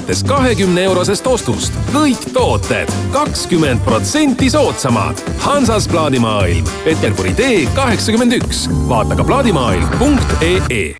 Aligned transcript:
alates 0.00 0.24
kahekümne 0.24 0.82
eurosest 0.82 1.26
ostust. 1.26 1.72
kõik 1.92 2.32
tooted 2.32 2.88
kakskümmend 3.12 3.80
protsenti 3.84 4.50
soodsamad. 4.50 5.18
Hansas 5.38 5.88
plaadimaailm, 5.88 6.64
Peterburi 6.84 7.34
tee 7.34 7.66
kaheksakümmend 7.74 8.32
üks. 8.32 8.68
vaata 8.88 9.16
ka 9.16 9.24
plaadimaailm.ee 9.24 10.96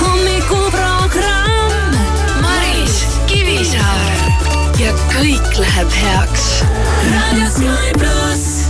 hommikuprogramm 0.00 1.94
Maris 2.42 3.06
Kivisaar 3.26 4.12
ja 4.78 4.92
kõik 5.14 5.58
läheb 5.58 5.88
heaks. 6.02 6.64
raadio 7.12 7.46
Sky 7.50 7.92
pluss. 7.98 8.62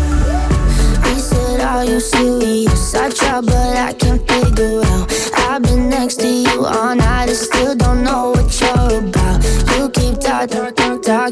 Are 1.63 1.85
you 1.85 2.01
serious? 2.01 2.95
I 2.95 3.09
try, 3.11 3.41
but 3.41 3.55
I 3.55 3.93
can't 3.95 4.21
figure 4.29 4.83
out. 4.85 5.22
I've 5.55 5.63
been 5.63 5.91
next 5.91 6.19
to 6.21 6.27
you 6.27 6.65
all 6.65 6.95
night 6.95 7.29
I 7.29 7.35
still 7.35 7.75
don't 7.75 8.03
know 8.03 8.31
what 8.31 8.59
you're 8.59 9.01
about. 9.01 9.45
You 9.77 9.91
keep 9.91 10.19
talking, 10.19 10.73
talking, 10.73 10.99
but 11.03 11.32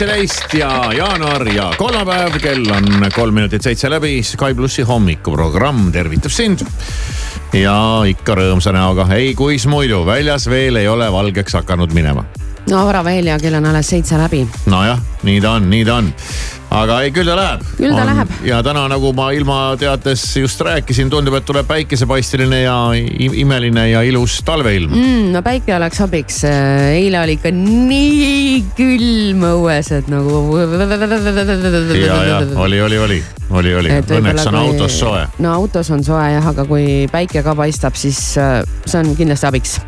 seitseteist 0.00 0.54
ja 0.54 0.92
jaanuar 0.96 1.42
ja 1.52 1.66
kolmapäev, 1.76 2.38
kell 2.40 2.64
on 2.72 3.04
kolm 3.12 3.34
minutit 3.36 3.62
seitse 3.62 3.90
läbi. 3.90 4.22
Sky 4.24 4.54
plussi 4.56 4.82
hommikuprogramm 4.82 5.90
tervitab 5.92 6.32
sind. 6.32 6.64
ja 7.52 7.74
ikka 8.08 8.34
rõõmsa 8.38 8.72
näoga, 8.72 9.04
ei 9.12 9.34
kuis 9.36 9.66
muidu, 9.68 10.00
väljas 10.06 10.46
veel 10.48 10.80
ei 10.80 10.88
ole 10.88 11.10
valgeks 11.12 11.58
hakanud 11.58 11.92
minema. 11.92 12.24
no 12.70 12.86
vara 12.86 13.04
veel 13.04 13.26
ja 13.28 13.36
kell 13.38 13.60
on 13.60 13.66
alles 13.66 13.92
seitse 13.92 14.16
läbi. 14.16 14.46
nojah, 14.66 15.00
nii 15.22 15.40
ta 15.40 15.52
on, 15.58 15.68
nii 15.70 15.84
ta 15.84 16.00
on. 16.00 16.12
Aga 16.70 17.00
ei, 17.04 17.10
küll 17.14 17.26
ta 17.26 17.34
läheb. 17.38 17.64
Küll 17.78 17.94
ta 17.96 18.04
läheb. 18.06 18.30
ja 18.46 18.60
täna, 18.66 18.84
nagu 18.90 19.12
ma 19.16 19.30
ilmateates 19.34 20.24
just 20.38 20.60
rääkisin, 20.64 21.10
tundub, 21.10 21.34
et 21.38 21.46
tuleb 21.48 21.66
päikesepaisteline 21.70 22.62
ja 22.62 22.76
imeline 22.94 23.88
ja 23.90 24.04
ilus 24.06 24.38
talveilm 24.46 24.94
mm.. 24.94 25.26
no 25.34 25.42
päike 25.46 25.74
oleks 25.76 26.00
abiks, 26.06 26.42
eile 26.46 27.20
oli 27.22 27.36
ikka 27.38 27.52
nii 27.56 28.54
külm 28.78 29.44
õues, 29.50 29.90
et 29.98 30.10
nagu. 30.12 30.60
ja, 31.98 32.22
ja 32.30 32.40
oli, 32.54 32.80
oli, 32.80 32.98
oli, 32.98 33.20
oli, 33.50 33.74
oli, 33.82 33.94
õnneks 34.20 34.46
on 34.50 34.60
autos 34.62 34.98
soe. 35.02 35.26
no 35.42 35.54
autos 35.58 35.90
on 35.90 36.04
soe 36.06 36.30
jah, 36.36 36.50
aga 36.52 36.66
kui 36.70 37.06
päike 37.10 37.42
ka 37.46 37.56
paistab, 37.58 37.98
siis 37.98 38.20
äh, 38.38 38.60
see 38.86 39.02
on 39.02 39.14
kindlasti 39.18 39.50
abiks. 39.50 39.78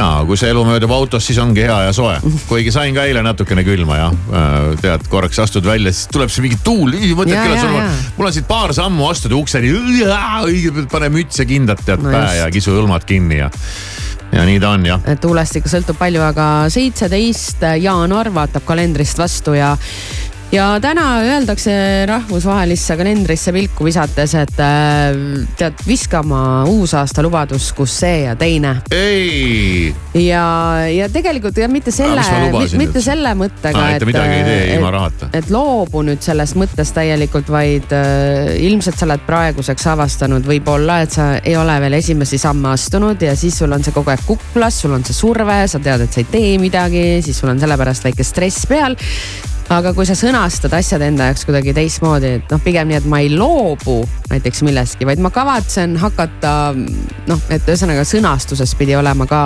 Ja 0.00 0.08
kui 0.26 0.38
see 0.40 0.50
elu 0.52 0.62
möödub 0.66 0.92
autos, 0.94 1.26
siis 1.26 1.38
ongi 1.42 1.64
hea 1.66 1.78
ja 1.86 1.94
soe. 1.96 2.16
kuigi 2.48 2.72
sain 2.74 2.96
ka 2.96 3.04
eile 3.08 3.22
natukene 3.26 3.64
külma 3.66 3.98
ja 3.98 4.10
tead, 4.80 5.06
korraks 5.12 5.40
astud 5.44 5.66
välja, 5.66 5.92
siis 5.94 6.10
tuleb 6.12 6.32
see 6.32 6.44
mingi 6.46 6.60
tuul, 6.64 6.96
mõtled 7.18 7.36
küll, 7.36 7.56
et 7.56 7.64
sul 7.64 7.76
on 7.76 7.90
mul 8.18 8.30
on 8.30 8.36
siit 8.36 8.48
paar 8.48 8.74
sammu 8.76 9.08
astuda 9.10 9.38
ukseni, 9.38 9.72
õigepealt 9.74 10.90
pane 10.92 11.10
müts 11.12 11.40
ja 11.40 11.48
kindad 11.48 11.82
tead 11.84 12.04
No 12.04 12.12
pähe 12.14 12.38
ja 12.40 12.48
kisu 12.52 12.74
hõlmad 12.78 13.04
kinni 13.08 13.40
ja, 13.40 13.50
ja 14.32 14.46
nii 14.48 14.60
ta 14.62 14.74
on 14.76 14.86
jah. 14.88 15.04
tuulest 15.20 15.60
ikka 15.60 15.72
sõltub 15.72 15.98
palju, 16.00 16.22
aga 16.24 16.48
seitseteist 16.72 17.64
jaanuar 17.82 18.32
vaatab 18.34 18.66
kalendrist 18.68 19.20
vastu 19.20 19.56
ja 19.58 19.74
ja 20.52 20.64
täna 20.82 21.20
öeldakse 21.22 21.72
rahvusvahelisse 22.10 22.96
kalendrisse 22.98 23.52
pilku 23.54 23.84
visates, 23.86 24.32
et 24.34 24.58
äh, 24.58 25.18
tead, 25.58 25.78
viska 25.86 26.24
oma 26.24 26.64
uusaasta 26.66 27.22
lubadus, 27.22 27.68
kus 27.76 27.94
see 28.02 28.24
ja 28.24 28.34
teine. 28.38 28.72
ei, 28.90 29.94
ja, 30.18 30.42
ja 30.90 31.08
tegelikult 31.12 31.56
ja 31.60 31.68
mitte 31.70 31.94
selle 31.94 32.24
mitte 32.80 33.02
selle 33.04 33.34
mõttega 33.38 33.78
Aa, 33.84 33.92
et 33.94 34.06
et- 34.08 34.74
ilma 34.74 34.90
rahata. 34.90 35.30
et 35.32 35.50
loobu 35.54 36.02
nüüd 36.06 36.22
sellest 36.24 36.58
mõttest 36.58 36.98
täielikult, 36.98 37.50
vaid 37.50 37.94
äh, 37.94 38.50
ilmselt 38.66 38.98
sa 38.98 39.06
oled 39.06 39.22
praeguseks 39.26 39.86
avastanud 39.94 40.46
võib-olla, 40.50 41.00
et 41.04 41.14
sa 41.14 41.30
ei 41.44 41.54
ole 41.56 41.78
veel 41.86 41.98
esimesi 42.00 42.38
samme 42.42 42.72
astunud 42.74 43.22
ja 43.22 43.36
siis 43.38 43.58
sul 43.62 43.70
on 43.72 43.86
see 43.86 43.94
kogu 43.94 44.10
aeg 44.10 44.26
kuklas, 44.26 44.82
sul 44.82 44.98
on 44.98 45.06
see 45.06 45.14
surve, 45.14 45.62
sa 45.70 45.78
tead, 45.78 46.08
et 46.08 46.12
sa 46.12 46.24
ei 46.24 46.28
tee 46.32 46.52
midagi, 46.58 47.06
siis 47.22 47.38
sul 47.38 47.54
on 47.54 47.62
sellepärast 47.62 48.10
väike 48.10 48.26
stress 48.26 48.66
peal 48.66 48.98
aga 49.70 49.92
kui 49.94 50.06
sa 50.08 50.16
sõnastad 50.18 50.72
asjad 50.74 51.02
enda 51.06 51.28
jaoks 51.28 51.44
kuidagi 51.46 51.72
teistmoodi, 51.76 52.32
et 52.40 52.50
noh, 52.50 52.60
pigem 52.64 52.88
nii, 52.90 52.98
et 52.98 53.06
ma 53.10 53.20
ei 53.22 53.28
loobu 53.30 54.00
näiteks 54.30 54.64
millestki, 54.66 55.06
vaid 55.06 55.20
ma 55.22 55.30
kavatsen 55.34 55.94
hakata 56.00 56.54
noh, 56.74 57.44
et 57.54 57.68
ühesõnaga 57.68 58.02
sõnastuses 58.06 58.72
pidi 58.78 58.96
olema 58.98 59.28
ka 59.30 59.42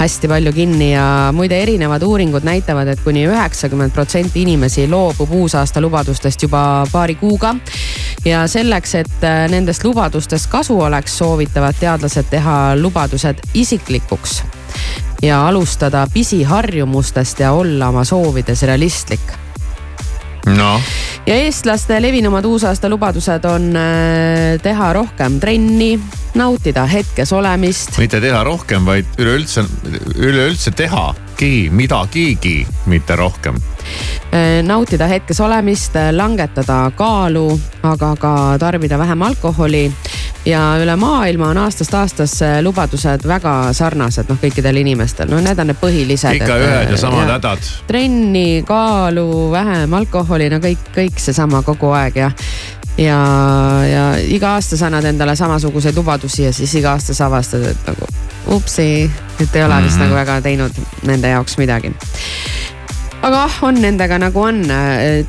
hästi 0.00 0.30
palju 0.32 0.52
kinni 0.56 0.92
ja 0.92 1.04
muide 1.34 1.60
erinevad 1.62 2.02
uuringud 2.02 2.46
näitavad 2.46 2.90
et, 2.90 3.02
kuni 3.04 3.22
üheksakümmend 3.30 3.94
protsenti 3.94 4.42
inimesi 4.42 4.88
loobub 4.90 5.30
uusaasta 5.42 5.82
lubadustest 5.84 6.42
juba 6.42 6.82
paari 6.90 7.14
kuuga. 7.20 7.54
ja 8.24 8.46
selleks, 8.50 8.94
et 8.98 9.26
äh, 9.26 9.44
nendest 9.50 9.84
lubadustest 9.84 10.50
kasu 10.50 10.80
oleks, 10.80 11.18
soovitavad 11.18 11.78
teadlased 11.78 12.26
teha 12.30 12.74
lubadused 12.80 13.46
isiklikuks 13.54 14.42
ja 15.22 15.46
alustada 15.46 16.06
pisiharjumustest 16.14 17.40
ja 17.40 17.52
olla 17.52 17.88
oma 17.94 18.04
soovides 18.04 18.62
realistlik 18.66 19.41
noh, 20.46 20.80
ja 21.26 21.36
eestlaste 21.44 22.00
levinumad 22.02 22.46
uusaasta 22.48 22.90
lubadused 22.90 23.44
on 23.50 23.70
äh, 23.76 24.58
teha 24.62 24.92
rohkem 24.92 25.38
trenni, 25.40 25.94
nautida 26.34 26.86
hetkes 26.86 27.32
olemist. 27.32 27.98
mitte 27.98 28.20
teha 28.20 28.44
rohkem, 28.44 28.86
vaid 28.86 29.06
üleüldse, 29.18 29.64
üleüldse 30.16 30.70
tehagi 30.70 31.70
midagigi, 31.70 32.66
mitte 32.86 33.16
rohkem. 33.16 33.60
Äh, 34.32 34.62
nautida 34.64 35.06
hetkes 35.06 35.40
olemist, 35.40 35.96
langetada 36.12 36.90
kaalu, 36.96 37.60
aga 37.82 38.14
ka 38.16 38.34
tarbida 38.58 38.98
vähem 38.98 39.22
alkoholi 39.22 39.90
ja 40.46 40.62
üle 40.82 40.96
maailma 40.96 41.52
on 41.52 41.60
aastast 41.62 41.94
aastasse 41.94 42.50
lubadused 42.62 43.26
väga 43.28 43.54
sarnased, 43.76 44.30
noh 44.30 44.40
kõikidel 44.42 44.80
inimestel, 44.82 45.30
no 45.30 45.40
need 45.42 45.58
on 45.58 45.70
need 45.70 45.80
põhilised. 45.80 46.38
ikka 46.40 46.56
et, 46.56 46.66
ühed 46.66 46.94
ja 46.94 46.98
samad 46.98 47.30
hädad. 47.30 47.70
trenni, 47.86 48.62
kaalu, 48.66 49.50
vähem 49.52 49.94
alkoholi, 50.00 50.50
no 50.50 50.58
kõik, 50.62 50.90
kõik 50.96 51.22
seesama 51.22 51.62
kogu 51.66 51.92
aeg 51.94 52.18
ja 52.24 52.30
ja, 52.98 53.20
ja 53.92 54.06
iga 54.20 54.54
aasta 54.56 54.76
sa 54.76 54.86
annad 54.86 55.04
endale 55.04 55.36
samasuguseid 55.36 55.96
lubadusi 55.96 56.44
ja 56.44 56.52
siis 56.52 56.74
iga 56.74 56.92
aasta 56.92 57.14
sa 57.14 57.26
avastad, 57.26 57.64
et 57.70 57.86
nagu 57.86 58.08
upsi, 58.56 59.10
et 59.40 59.56
ei 59.56 59.64
ole 59.64 59.82
vist 59.82 59.96
mm 59.96 60.02
-hmm. 60.02 60.04
nagu 60.04 60.14
väga 60.14 60.40
teinud 60.40 60.72
nende 61.02 61.28
jaoks 61.28 61.58
midagi 61.58 61.94
aga 63.22 63.50
on 63.62 63.74
nendega 63.82 64.18
nagu 64.18 64.42
on. 64.42 64.62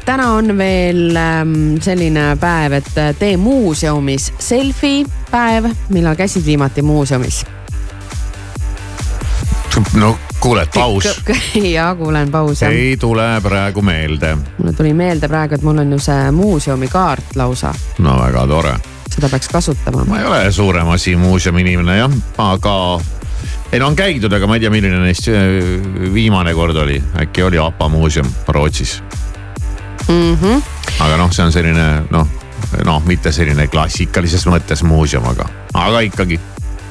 täna 0.06 0.32
on 0.34 0.58
veel 0.58 1.16
ähm, 1.16 1.54
selline 1.82 2.38
päev, 2.40 2.72
et 2.72 3.20
tee 3.20 3.38
muuseumis 3.38 4.34
selfie 4.40 5.06
päev, 5.32 5.70
millal 5.90 6.16
käisid 6.16 6.46
viimati 6.46 6.82
muuseumis? 6.82 7.46
no 9.94 10.18
kuule, 10.44 10.68
paus. 10.76 11.24
ja 11.76 11.96
kuulen 11.96 12.32
paus 12.32 12.62
jah. 12.62 12.72
ei 12.72 12.98
tule 12.98 13.42
praegu 13.44 13.82
meelde. 13.82 14.38
mulle 14.58 14.74
tuli 14.74 14.94
meelde 14.94 15.28
praegu, 15.28 15.56
et 15.56 15.62
mul 15.62 15.78
on 15.78 15.92
ju 15.96 16.00
see 16.04 16.32
muuseumikaart 16.32 17.36
lausa. 17.40 17.74
no 18.00 18.18
väga 18.20 18.48
tore. 18.48 18.74
seda 19.10 19.30
peaks 19.30 19.48
kasutama. 19.48 20.06
ma 20.06 20.20
ei 20.20 20.26
ole 20.26 20.52
suurem 20.52 20.90
asi 20.90 21.16
muuseumi 21.16 21.62
inimene 21.62 21.98
jah, 21.98 22.12
aga 22.38 22.76
ei 23.72 23.80
no 23.80 23.88
on 23.88 23.96
käidud, 23.96 24.34
aga 24.34 24.48
ma 24.48 24.60
ei 24.60 24.66
tea, 24.66 24.74
milline 24.74 25.00
neist 25.06 25.32
äh, 25.32 26.14
viimane 26.14 26.54
kord 26.54 26.76
oli, 26.76 27.00
äkki 27.24 27.44
oli 27.44 27.58
APA 27.58 27.90
muuseum 27.90 28.28
Rootsis 28.48 29.04
mm. 30.08 30.38
-hmm. 30.42 30.62
aga 31.00 31.18
noh, 31.18 31.32
see 31.32 31.46
on 31.46 31.52
selline 31.52 31.88
noh, 32.12 32.28
noh, 32.86 33.06
mitte 33.06 33.32
selline 33.32 33.68
klassikalises 33.68 34.44
mõttes 34.48 34.84
muuseum, 34.84 35.24
aga, 35.32 35.48
aga 35.74 36.04
ikkagi 36.12 36.40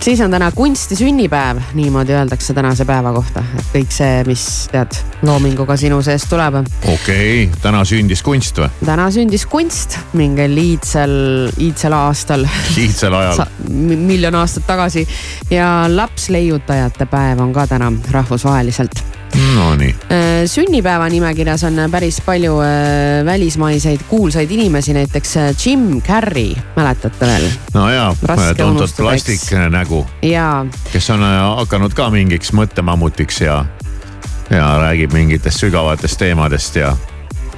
siis 0.03 0.21
on 0.21 0.31
täna 0.31 0.51
kunsti 0.53 0.97
sünnipäev, 0.97 1.61
niimoodi 1.75 2.13
öeldakse 2.13 2.55
tänase 2.55 2.85
päeva 2.85 3.13
kohta, 3.15 3.45
et 3.59 3.69
kõik 3.75 3.95
see, 3.95 4.25
mis 4.27 4.47
tead, 4.73 4.99
loominguga 5.23 5.77
sinu 5.79 6.01
seest 6.03 6.27
tuleb. 6.31 6.59
okei 6.65 6.97
okay., 7.45 7.61
täna 7.63 7.85
sündis 7.87 8.23
kunst 8.27 8.59
või? 8.59 8.71
täna 8.83 9.07
sündis 9.15 9.47
kunst 9.47 9.99
mingil 10.19 10.59
iidsel, 10.59 11.15
iidsel 11.63 11.95
aastal. 11.95 12.47
iidsel 12.75 13.15
ajal 13.15 13.47
miljon 13.71 14.35
aastat 14.43 14.67
tagasi 14.67 15.07
ja 15.51 15.87
lapsleiutajate 15.89 17.07
päev 17.07 17.47
on 17.47 17.55
ka 17.55 17.69
täna 17.71 17.93
rahvusvaheliselt 18.11 19.12
Nonii. 19.55 19.95
Äh, 20.11 20.45
sünnipäeva 20.47 21.09
nimekirjas 21.09 21.65
on 21.65 21.79
päris 21.91 22.21
palju 22.25 22.61
äh, 22.61 23.25
välismaiseid 23.25 24.01
kuulsaid 24.09 24.51
inimesi, 24.51 24.93
näiteks 24.95 25.37
äh, 25.37 25.55
Jim 25.67 26.03
Carrey, 26.03 26.55
mäletate 26.77 27.27
veel? 27.27 27.49
no 27.75 27.89
jaa, 27.91 28.17
tuntud 28.57 28.91
plastiknägu. 28.97 30.07
kes 30.93 31.11
on 31.11 31.25
hakanud 31.57 31.95
ka 31.95 32.11
mingiks 32.11 32.53
mõttemammutiks 32.53 33.41
ja, 33.45 33.65
ja 34.51 34.69
räägib 34.79 35.13
mingitest 35.13 35.65
sügavatest 35.65 36.19
teemadest 36.19 36.77
ja 36.77 36.97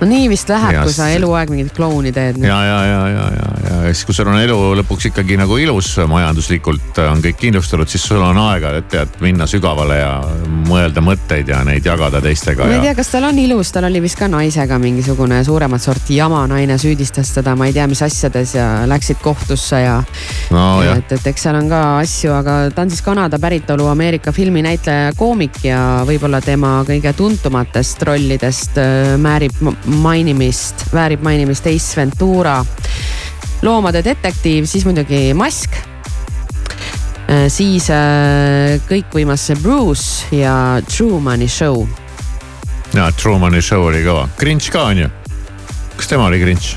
no 0.04 0.10
nii 0.10 0.28
vist 0.28 0.50
läheb, 0.52 0.82
kui 0.84 0.92
sa 0.94 1.08
eluaeg 1.14 1.50
mingit 1.52 1.72
klouni 1.76 2.12
teed. 2.12 2.38
ja, 2.44 2.58
ja, 2.68 2.78
ja, 2.84 3.00
ja, 3.08 3.26
ja, 3.38 3.48
ja 3.64 3.92
siis, 3.92 4.04
kui 4.04 4.16
sul 4.16 4.28
on 4.28 4.38
elu 4.40 4.58
lõpuks 4.80 5.08
ikkagi 5.10 5.38
nagu 5.40 5.56
ilus 5.60 5.94
majanduslikult 6.10 7.00
on 7.08 7.22
kõik 7.24 7.38
kindlustatud, 7.40 7.88
siis 7.90 8.04
sul 8.04 8.22
on 8.24 8.38
aega, 8.46 8.74
et 8.80 8.88
tead 8.92 9.18
minna 9.24 9.46
sügavale 9.50 9.98
ja 10.00 10.12
mõelda 10.68 11.02
mõtteid 11.04 11.48
ja 11.50 11.62
neid 11.66 11.86
jagada 11.86 12.20
teistega. 12.24 12.66
ma 12.68 12.78
ei 12.78 12.84
tea, 12.88 12.94
kas 12.98 13.12
tal 13.14 13.28
on 13.30 13.38
ilus, 13.40 13.72
tal 13.74 13.88
oli 13.88 14.02
vist 14.04 14.18
ka 14.20 14.28
naisega 14.30 14.78
mingisugune 14.82 15.40
suuremat 15.46 15.82
sorti 15.82 16.18
jama, 16.20 16.44
naine 16.50 16.78
süüdistas 16.80 17.32
teda, 17.36 17.56
ma 17.58 17.68
ei 17.70 17.76
tea, 17.76 17.86
mis 17.90 18.02
asjades 18.04 18.54
ja 18.58 18.68
läksid 18.90 19.20
kohtusse 19.24 19.80
ja 19.84 19.96
no,. 20.54 20.66
et, 20.94 21.16
et 21.16 21.30
eks 21.32 21.48
seal 21.48 21.58
on 21.60 21.70
ka 21.72 21.82
asju, 22.02 22.34
aga 22.36 22.58
ta 22.74 22.84
on 22.84 22.92
siis 22.92 23.04
Kanada 23.04 23.40
päritolu 23.40 23.88
Ameerika 23.92 24.32
filminäitleja 24.32 25.08
ja 25.08 25.16
koomik 25.16 25.60
ja 25.64 25.80
võib-olla 26.08 26.40
tema 26.44 26.76
kõige 26.86 27.14
tuntumatest 27.16 28.02
rollidest 28.08 28.78
äh, 28.80 29.14
määrib 29.20 29.64
mainimist, 29.94 30.86
väärib 30.92 31.22
mainimist 31.22 31.66
Ace 31.66 31.96
Ventura. 31.96 32.64
loomade 33.62 34.02
detektiiv, 34.04 34.66
siis 34.66 34.84
muidugi 34.84 35.34
Mask. 35.34 35.76
Äh, 37.24 37.46
siis 37.48 37.88
äh, 37.90 38.76
kõikvõimas 38.88 39.48
Bruce 39.62 40.36
ja 40.36 40.80
Trumani 40.84 41.48
show. 41.48 41.86
ja 42.94 43.10
Trumani 43.12 43.62
show 43.62 43.86
oli 43.88 44.04
kõva, 44.04 44.28
Grinch 44.38 44.70
ka 44.70 44.84
on 44.90 44.98
ju. 44.98 45.08
kas 45.96 46.08
tema 46.08 46.26
oli 46.26 46.38
Grinch? 46.38 46.76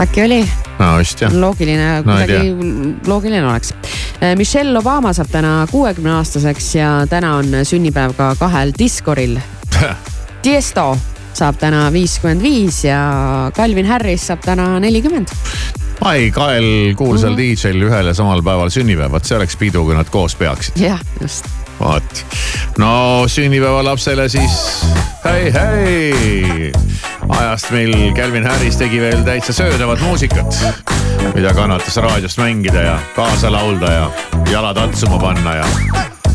äkki 0.00 0.24
oli? 0.24 0.40
no 0.78 0.96
vist 0.98 1.20
jah. 1.20 1.34
loogiline 1.34 1.88
no,, 2.00 2.02
kuidagi 2.08 3.06
loogiline 3.06 3.46
oleks. 3.46 3.74
Äh, 4.22 4.36
Michelle 4.36 4.78
Obama 4.78 5.12
saab 5.12 5.28
täna 5.32 5.66
kuuekümne 5.70 6.16
aastaseks 6.16 6.74
ja 6.78 6.92
täna 7.10 7.36
on 7.42 7.60
sünnipäev 7.68 8.16
ka 8.16 8.32
kahel 8.40 8.72
diskoril 8.78 9.36
Tiesto 10.48 10.94
saab 11.36 11.58
täna 11.60 11.90
viiskümmend 11.92 12.40
viis 12.40 12.78
ja 12.86 12.98
Calvin 13.52 13.84
Harris 13.84 14.22
saab 14.30 14.40
täna 14.46 14.78
nelikümmend. 14.80 15.28
ai, 16.08 16.30
kahel 16.32 16.94
kuulsal 16.96 17.34
mm 17.34 17.36
-hmm. 17.36 17.66
DJ-l 17.66 17.82
ühel 17.84 18.06
ja 18.06 18.14
samal 18.14 18.40
päeval 18.42 18.70
sünnipäev, 18.72 19.12
vot 19.12 19.24
see 19.28 19.36
oleks 19.36 19.56
pidu, 19.60 19.84
kui 19.84 19.94
nad 19.94 20.08
koos 20.08 20.34
peaksid. 20.34 20.80
jah, 20.80 21.00
just. 21.20 21.44
vot, 21.80 22.24
no 22.78 23.24
sünnipäevalapsele 23.28 24.28
siis 24.28 24.86
hei, 25.24 25.52
hei. 25.52 26.72
ajast, 27.28 27.70
mil 27.70 28.12
Calvin 28.16 28.46
Harris 28.46 28.76
tegi 28.76 29.00
veel 29.00 29.20
täitsa 29.28 29.52
söödavat 29.52 30.00
muusikat, 30.00 30.64
mida 31.34 31.52
kannatas 31.54 31.96
raadiost 31.96 32.38
mängida 32.38 32.88
ja 32.88 32.98
kaasa 33.16 33.52
laulda 33.52 33.92
ja 33.92 34.10
jalad 34.50 34.76
atsuma 34.76 35.18
panna 35.18 35.54
ja 35.54 35.66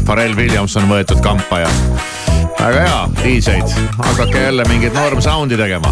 Pharrell 0.05 0.35
Williams 0.35 0.77
on 0.77 0.85
võetud 0.89 1.21
kampa 1.21 1.65
ja 1.65 1.69
väga 2.63 2.81
hea, 2.81 3.09
DJ-d, 3.23 3.73
hakake 3.97 4.43
jälle 4.43 4.63
mingit 4.69 4.93
norm 4.93 5.21
sound'i 5.21 5.57
tegema. 5.57 5.87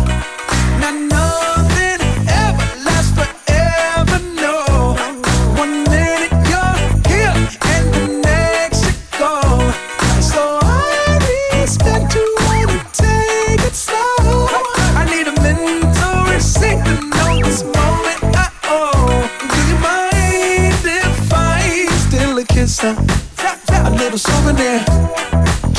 A 23.83 23.89
little 23.89 24.17
souvenir. 24.17 25.10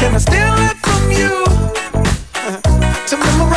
Can 0.02 0.14
I 0.14 0.18
steal 0.18 0.54
it 0.68 0.76
from 0.84 1.12
you? 1.12 1.44
To 3.08 3.16
memorize 3.16 3.51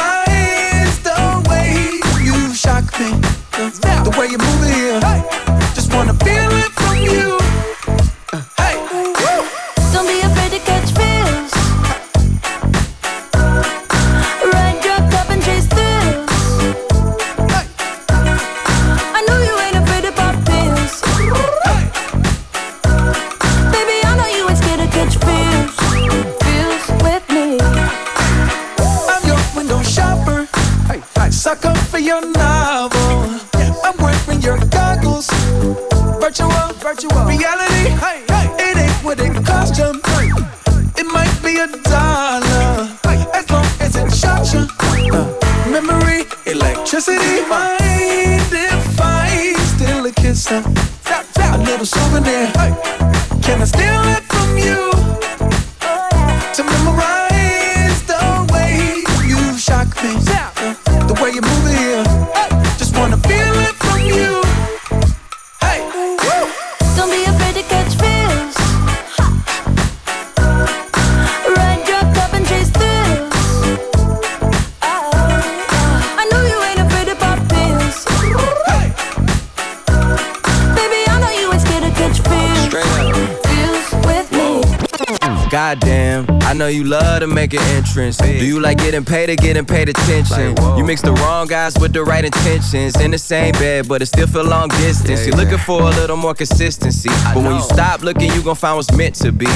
entrance. 87.96 88.18
Do 88.18 88.46
you 88.46 88.60
like 88.60 88.78
getting 88.78 89.06
paid 89.06 89.30
or 89.30 89.36
getting 89.36 89.66
paid 89.66 89.90
attention? 89.90 90.56
You 90.78 90.84
mix 90.84 91.02
the 91.02 91.14
wrong 91.14 91.48
guys 91.48 91.78
with 91.80 91.94
the 91.94 92.04
right 92.04 92.24
intentions. 92.24 93.00
In 93.00 93.12
the 93.12 93.18
same 93.18 93.54
bed, 93.54 93.88
but 93.88 94.02
it 94.02 94.08
still 94.08 94.28
feel 94.28 94.44
long 94.44 94.70
distance. 94.70 95.26
You're 95.26 95.36
looking 95.36 95.58
for 95.58 95.82
a 95.82 95.90
little 95.92 96.18
more 96.18 96.34
consistency. 96.34 97.10
But 97.34 97.38
when 97.38 97.56
you 97.56 97.62
stop 97.62 98.02
looking, 98.02 98.32
you 98.32 98.44
gon' 98.44 98.56
find 98.56 98.78
what's 98.78 98.92
meant 98.92 99.16
to 99.16 99.32
be. 99.32 99.48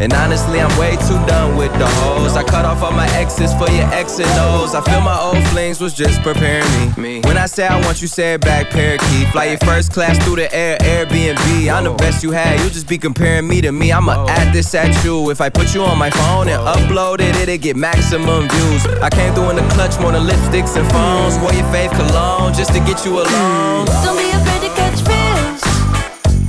And 0.00 0.12
honestly, 0.12 0.60
I'm 0.60 0.78
way 0.78 0.92
too 0.92 1.18
done 1.26 1.56
with 1.56 1.72
the 1.72 1.86
hoes. 1.86 2.36
I 2.36 2.44
cut 2.44 2.64
off 2.64 2.82
all 2.82 2.92
my 2.92 3.08
exes 3.16 3.52
for 3.54 3.68
your 3.70 3.86
X 3.92 4.20
and 4.20 4.30
O's. 4.38 4.74
I 4.74 4.80
feel 4.82 5.00
my 5.00 5.18
old 5.18 5.42
flings 5.48 5.80
was 5.80 5.92
just 5.92 6.22
preparing 6.22 6.64
me. 6.96 7.20
When 7.22 7.36
I 7.36 7.46
say 7.46 7.66
I 7.66 7.80
want 7.84 8.00
you, 8.00 8.06
say 8.06 8.34
it 8.34 8.40
back, 8.40 8.70
parakeet. 8.70 9.28
Fly 9.32 9.46
your 9.46 9.58
first 9.58 9.92
class 9.92 10.16
through 10.24 10.36
the 10.36 10.54
air, 10.54 10.78
Airbnb. 10.78 11.72
I'm 11.72 11.84
the 11.84 11.94
best 11.94 12.22
you 12.22 12.30
had, 12.30 12.60
you 12.60 12.70
just 12.70 12.86
be 12.86 12.96
comparing 12.96 13.48
me 13.48 13.60
to 13.60 13.72
me. 13.72 13.90
I'ma 13.90 14.26
add 14.28 14.54
this 14.54 14.72
at 14.74 15.04
you. 15.04 15.30
If 15.30 15.40
I 15.40 15.48
put 15.48 15.74
you 15.74 15.82
on 15.82 15.98
my 15.98 16.10
phone 16.10 16.48
and 16.48 16.62
upload 16.62 17.20
it, 17.20 17.34
it'll 17.34 17.58
get 17.58 17.74
maximum 17.74 18.48
views. 18.48 18.86
I 19.02 19.10
came 19.10 19.34
through 19.34 19.50
in 19.50 19.56
the 19.56 19.68
clutch 19.74 19.98
more 20.00 20.12
than 20.12 20.22
lipsticks 20.22 20.76
and 20.76 20.88
phones. 20.92 21.36
Wore 21.38 21.52
your 21.52 21.66
fave 21.74 21.90
cologne 21.90 22.54
just 22.54 22.72
to 22.72 22.78
get 22.80 23.04
you 23.04 23.18
alone. 23.18 23.86
Don't 24.04 24.16
be 24.16 24.30
afraid 24.30 24.62
to 24.62 24.70
catch 24.78 25.00
feels. 25.02 25.62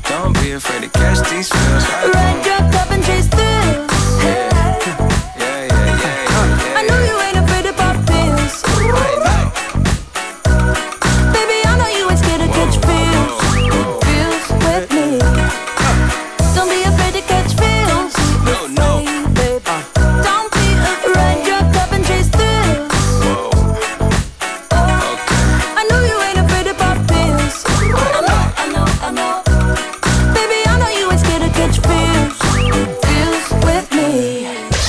Don't 0.08 0.34
be 0.34 0.52
afraid 0.52 0.84
to 0.84 0.90
catch 0.90 1.28
these 1.32 1.50
feels. 1.50 1.84
Ride 2.14 2.46
your 2.46 2.72
cup 2.72 2.92
and 2.92 3.04
chase 3.04 3.28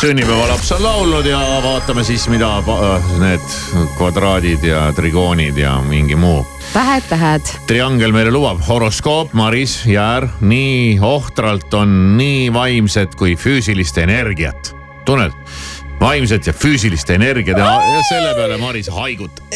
sünnipäevalaps 0.01 0.73
on 0.73 0.83
laulnud 0.83 1.27
ja 1.27 1.39
vaatame 1.63 2.05
siis, 2.05 2.25
mida 2.33 2.49
need 3.21 3.49
kvadraadid 3.99 4.63
ja 4.65 4.87
trigoonid 4.97 5.59
ja 5.61 5.75
mingi 5.85 6.17
muu 6.17 6.41
tähed, 6.73 7.05
tähed. 7.09 7.51
triangel 7.67 8.13
meile 8.13 8.33
lubab. 8.33 8.63
horoskoop, 8.69 9.35
Maris 9.37 9.83
Jäär, 9.87 10.29
nii 10.41 10.97
ohtralt 11.03 11.75
on 11.75 12.17
nii 12.17 12.49
vaimset 12.53 13.15
kui 13.15 13.37
füüsilist 13.37 13.99
energiat. 13.99 14.73
tunned? 15.05 15.37
vaimset 16.01 16.47
ja 16.47 16.53
füüsilist 16.53 17.11
energiat 17.11 17.59
ja, 17.59 17.69
ja 17.69 18.03
selle 18.09 18.35
peale 18.35 18.57
Maris 18.59 18.89
haigutab. 18.89 19.53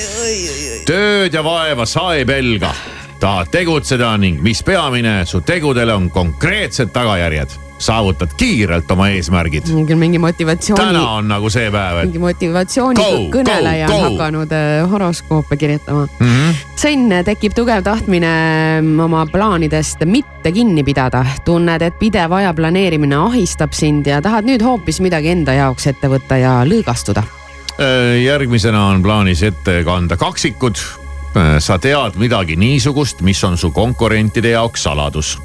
tööd 0.87 1.33
ja 1.33 1.45
vaeva 1.45 1.87
sa 1.87 2.11
ei 2.15 2.25
pelga. 2.29 2.75
tahad 3.21 3.49
tegutseda 3.49 4.17
ning 4.21 4.43
mis 4.43 4.63
peamine, 4.63 5.23
su 5.25 5.41
tegudele 5.41 5.95
on 5.95 6.11
konkreetsed 6.11 6.93
tagajärjed. 6.93 7.64
Saavutad 7.79 8.29
kiirelt 8.37 8.91
oma 8.91 9.09
eesmärgid. 9.09 9.67
küll 9.87 9.99
mingi 9.99 10.19
motivatsiooni 10.23 10.81
täna 10.81 11.03
on 11.19 11.29
nagu 11.29 11.51
see 11.51 11.71
päev, 11.75 11.99
et 12.03 12.11
mingi 12.11 12.23
motivatsiooniga 12.23 13.05
Go, 13.05 13.23
kõneleja 13.39 13.89
go, 13.91 13.97
on 13.97 14.03
go. 14.03 14.11
hakanud 14.13 14.55
äh, 14.55 14.91
horoskoope 14.91 15.57
kirjutama 15.57 16.07
mm. 16.07 16.27
-hmm. 16.27 16.63
sõnn, 16.81 17.17
tekib 17.27 17.57
tugev 17.57 17.83
tahtmine 17.85 18.33
mm, 18.81 19.01
oma 19.07 19.27
plaanidest 19.27 20.05
mitte 20.07 20.53
kinni 20.53 20.85
pidada. 20.85 21.25
tunned, 21.45 21.83
et 21.83 21.99
pidev 21.99 22.33
aja 22.33 22.55
planeerimine 22.55 23.17
ahistab 23.17 23.73
sind 23.73 24.07
ja 24.07 24.23
tahad 24.23 24.47
nüüd 24.47 24.63
hoopis 24.63 25.01
midagi 25.01 25.35
enda 25.35 25.53
jaoks 25.53 25.87
ette 25.87 26.09
võtta 26.09 26.39
ja 26.39 26.61
lõõgastuda. 26.65 27.23
Äh, 27.75 28.23
järgmisena 28.23 28.87
on 28.87 29.03
plaanis 29.03 29.43
ette 29.43 29.83
kanda 29.85 30.17
kaksikud. 30.17 30.79
sa 31.59 31.79
tead 31.79 32.15
midagi 32.15 32.55
niisugust, 32.57 33.21
mis 33.21 33.45
on 33.45 33.59
su 33.59 33.71
konkurentide 33.71 34.51
jaoks 34.51 34.83
saladus. 34.83 35.39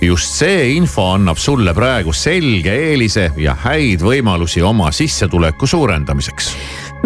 Just 0.00 0.34
see 0.40 0.76
info 0.76 1.10
annab 1.14 1.38
sulle 1.38 1.74
praegu 1.76 2.12
selge 2.16 2.72
eelise 2.72 3.30
ja 3.36 3.54
häid 3.66 4.00
võimalusi 4.04 4.62
oma 4.64 4.92
sissetuleku 4.92 5.68
suurendamiseks. 5.68 6.54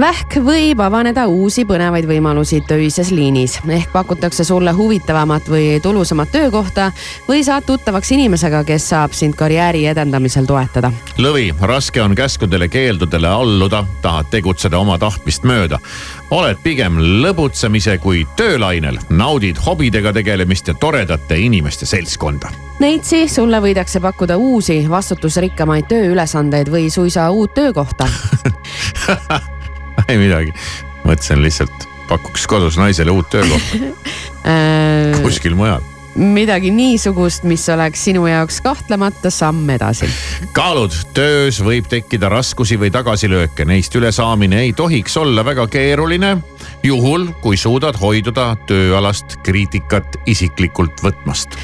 Vähk 0.01 0.39
võib 0.43 0.81
avaneda 0.83 1.27
uusi 1.31 1.63
põnevaid 1.69 2.07
võimalusi 2.09 2.61
töises 2.67 3.13
liinis 3.15 3.61
ehk 3.69 3.93
pakutakse 3.93 4.45
sulle 4.45 4.73
huvitavamat 4.75 5.47
või 5.51 5.79
tulusamat 5.83 6.33
töökohta 6.35 6.91
või 7.29 7.45
saad 7.47 7.67
tuttavaks 7.67 8.11
inimesega, 8.17 8.65
kes 8.67 8.89
saab 8.91 9.15
sind 9.15 9.39
karjääri 9.39 9.87
edendamisel 9.93 10.49
toetada 10.51 10.91
lõvi, 11.19 11.53
raske 11.61 12.03
on 12.03 12.17
käskudele-keeldudele 12.19 13.31
alluda, 13.31 13.85
tahad 14.03 14.33
tegutseda 14.35 14.79
oma 14.79 14.99
tahtmist 14.99 15.47
mööda. 15.47 15.79
oled 16.31 16.59
pigem 16.63 16.99
lõbutsemise 16.99 17.99
kui 18.03 18.27
töölainel, 18.37 18.99
naudid 19.11 19.63
hobidega 19.67 20.13
tegelemist 20.13 20.69
ja 20.69 20.75
toredate 20.75 21.39
inimeste 21.39 21.87
seltskonda 21.87 22.51
Neitsi, 22.83 23.29
sulle 23.29 23.61
võidakse 23.63 24.01
pakkuda 24.03 24.35
uusi 24.37 24.81
vastutusrikkamaid 24.91 25.87
tööülesandeid 25.87 26.67
või 26.75 26.91
suisa 26.91 27.31
uut 27.31 27.55
töökohta. 27.55 28.09
ei 30.11 30.21
midagi, 30.21 30.55
mõtlesin 31.05 31.43
lihtsalt 31.45 31.89
pakuks 32.09 32.47
kodus 32.47 32.79
naisele 32.81 33.11
uut 33.15 33.31
töökohta 33.33 33.77
kuskil 35.25 35.55
mujal. 35.57 35.83
midagi 36.15 36.71
niisugust, 36.71 37.47
mis 37.49 37.65
oleks 37.73 38.05
sinu 38.05 38.27
jaoks 38.29 38.61
kahtlemata 38.65 39.31
samm 39.35 39.71
edasi. 39.75 40.09
kaalud, 40.57 40.95
töös 41.17 41.61
võib 41.65 41.89
tekkida 41.91 42.29
raskusi 42.33 42.79
või 42.81 42.93
tagasilööke, 42.95 43.65
neist 43.65 43.97
ülesaamine 43.97 44.61
ei 44.67 44.73
tohiks 44.73 45.17
olla 45.17 45.45
väga 45.45 45.67
keeruline. 45.67 46.37
juhul, 46.83 47.31
kui 47.41 47.57
suudad 47.57 47.97
hoiduda 48.01 48.53
tööalast 48.69 49.39
kriitikat 49.43 50.21
isiklikult 50.27 51.03
võtmast. 51.03 51.59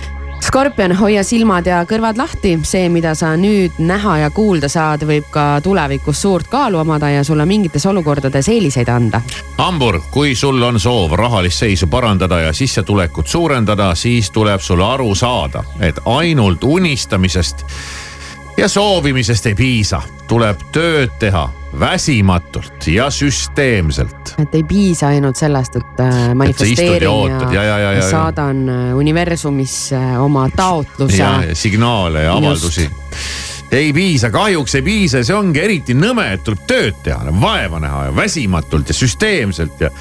skorpion, 0.51 0.97
hoia 0.99 1.23
silmad 1.23 1.67
ja 1.67 1.85
kõrvad 1.87 2.19
lahti, 2.19 2.57
see, 2.67 2.89
mida 2.91 3.13
sa 3.15 3.37
nüüd 3.39 3.77
näha 3.79 4.17
ja 4.25 4.31
kuulda 4.35 4.67
saad, 4.69 5.05
võib 5.07 5.29
ka 5.31 5.61
tulevikus 5.63 6.23
suurt 6.25 6.49
kaalu 6.51 6.81
omada 6.81 7.07
ja 7.13 7.23
sulle 7.25 7.47
mingites 7.47 7.87
olukordades 7.87 8.49
eeliseid 8.51 8.91
anda. 8.91 9.21
hambur, 9.59 10.01
kui 10.11 10.35
sul 10.35 10.63
on 10.63 10.81
soov 10.81 11.15
rahalist 11.15 11.63
seisu 11.63 11.87
parandada 11.87 12.41
ja 12.41 12.53
sissetulekut 12.53 13.31
suurendada, 13.31 13.95
siis 13.95 14.31
tuleb 14.31 14.61
sul 14.61 14.83
aru 14.83 15.15
saada, 15.15 15.63
et 15.81 16.03
ainult 16.05 16.65
unistamisest 16.65 17.65
ja 18.57 18.69
soovimisest 18.69 19.47
ei 19.47 19.55
piisa, 19.55 20.03
tuleb 20.27 20.67
tööd 20.73 21.15
teha 21.19 21.47
väsimatult 21.79 22.87
ja 22.87 23.11
süsteemselt. 23.11 24.35
et 24.39 24.55
ei 24.55 24.65
piisa 24.65 25.09
ainult 25.09 25.37
sellest, 25.37 25.77
et 25.77 26.01
äh, 26.01 26.35
manifesteerin 26.35 27.09
ootad, 27.09 27.53
ja, 27.55 27.63
ja, 27.63 27.79
ja, 27.79 27.93
ja. 27.93 28.09
saadan 28.11 28.69
äh, 28.69 28.97
universumisse 28.97 29.99
oma 30.19 30.49
taotluse 30.57 31.55
signaale 31.55 32.23
ja 32.23 32.35
avaldusi. 32.37 32.91
ei 33.73 33.93
piisa, 33.93 34.31
kahjuks 34.31 34.75
ei 34.75 34.83
piisa, 34.83 35.25
see 35.25 35.37
ongi 35.37 35.63
eriti 35.63 35.95
nõme, 35.95 36.33
et 36.35 36.45
tuleb 36.45 36.67
tööd 36.67 37.05
teha, 37.05 37.37
vaeva 37.41 37.81
näha 37.81 38.09
ja 38.09 38.17
väsimatult 38.17 38.91
ja 38.91 38.97
süsteemselt 38.97 39.87
ja 39.87 39.93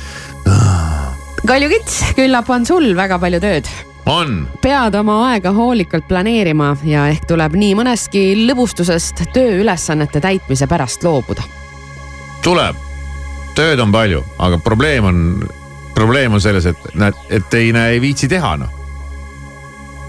kaljukits, 1.48 2.02
küllap 2.18 2.50
on 2.50 2.66
sul 2.66 2.92
väga 2.98 3.20
palju 3.22 3.44
tööd 3.46 3.70
on 4.10 4.48
pead 4.62 4.96
oma 4.96 5.20
aega 5.30 5.52
hoolikalt 5.54 6.08
planeerima 6.08 6.74
ja 6.88 7.06
ehk 7.12 7.28
tuleb 7.30 7.56
nii 7.60 7.76
mõnestki 7.78 8.24
lõbustusest 8.48 9.26
tööülesannete 9.36 10.22
täitmise 10.24 10.68
pärast 10.68 11.04
loobuda. 11.06 11.46
tuleb, 12.44 12.76
tööd 13.58 13.80
on 13.84 13.94
palju, 13.94 14.24
aga 14.40 14.60
probleem 14.64 15.08
on, 15.10 15.24
probleem 15.96 16.36
on 16.38 16.44
selles, 16.44 16.68
et 16.70 16.92
näed, 17.00 17.18
et 17.30 17.58
ei 17.60 17.74
näe, 17.76 17.96
ei 17.98 18.04
viitsi 18.04 18.30
teha 18.32 18.56
noh. 18.62 18.76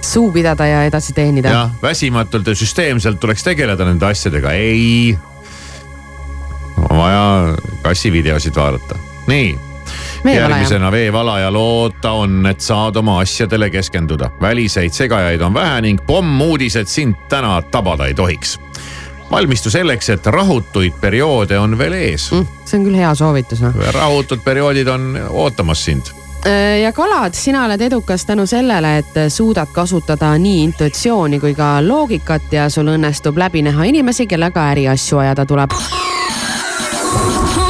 suu 0.03 0.31
pidada 0.33 0.67
ja 0.67 0.85
edasi 0.89 1.13
teenida. 1.17 1.55
jah, 1.55 1.73
väsimatult 1.83 2.47
ja 2.47 2.55
süsteemselt 2.55 3.21
tuleks 3.21 3.45
tegeleda 3.45 3.89
nende 3.89 4.07
asjadega, 4.07 4.53
ei. 4.53 5.19
on 6.89 6.97
vaja 6.97 7.25
kassivideosid 7.83 8.57
vaadata, 8.57 8.99
nii 9.27 9.59
järgmisena 10.25 10.93
veevalaja 10.93 11.53
loota 11.53 12.11
on, 12.11 12.47
et 12.47 12.61
saad 12.61 12.97
oma 12.97 13.21
asjadele 13.21 13.71
keskenduda. 13.71 14.31
väliseid 14.41 14.93
segajaid 14.93 15.41
on 15.41 15.55
vähe 15.55 15.81
ning 15.81 16.01
pommuudised 16.07 16.87
sind 16.87 17.15
täna 17.29 17.63
tabada 17.63 18.07
ei 18.07 18.15
tohiks. 18.15 18.61
Valmistu 19.31 19.71
selleks, 19.71 20.09
et 20.11 20.27
rahutuid 20.27 20.97
perioode 21.01 21.59
on 21.59 21.79
veel 21.79 21.99
ees 21.99 22.31
mm.. 22.33 22.65
see 22.65 22.81
on 22.81 22.89
küll 22.89 23.03
hea 23.03 23.15
soovitus 23.15 23.63
noh. 23.65 23.77
rahutud 23.95 24.43
perioodid 24.45 24.89
on 24.89 25.15
ootamas 25.29 25.85
sind 25.85 26.15
Äh, 26.47 26.81
ja 26.81 26.93
kalad, 26.93 27.35
sina 27.35 27.65
oled 27.65 27.81
edukas 27.81 28.25
tänu 28.25 28.47
sellele, 28.47 28.99
et 28.99 29.19
suudad 29.29 29.69
kasutada 29.73 30.39
nii 30.39 30.63
intuitsiooni 30.65 31.41
kui 31.41 31.55
ka 31.55 31.79
loogikat 31.85 32.53
ja 32.53 32.69
sul 32.73 32.89
õnnestub 32.89 33.37
läbi 33.37 33.63
näha 33.63 33.85
inimesi, 33.85 34.27
kellega 34.27 34.71
äriasju 34.73 35.19
ajada 35.19 35.47
tuleb. 35.47 35.77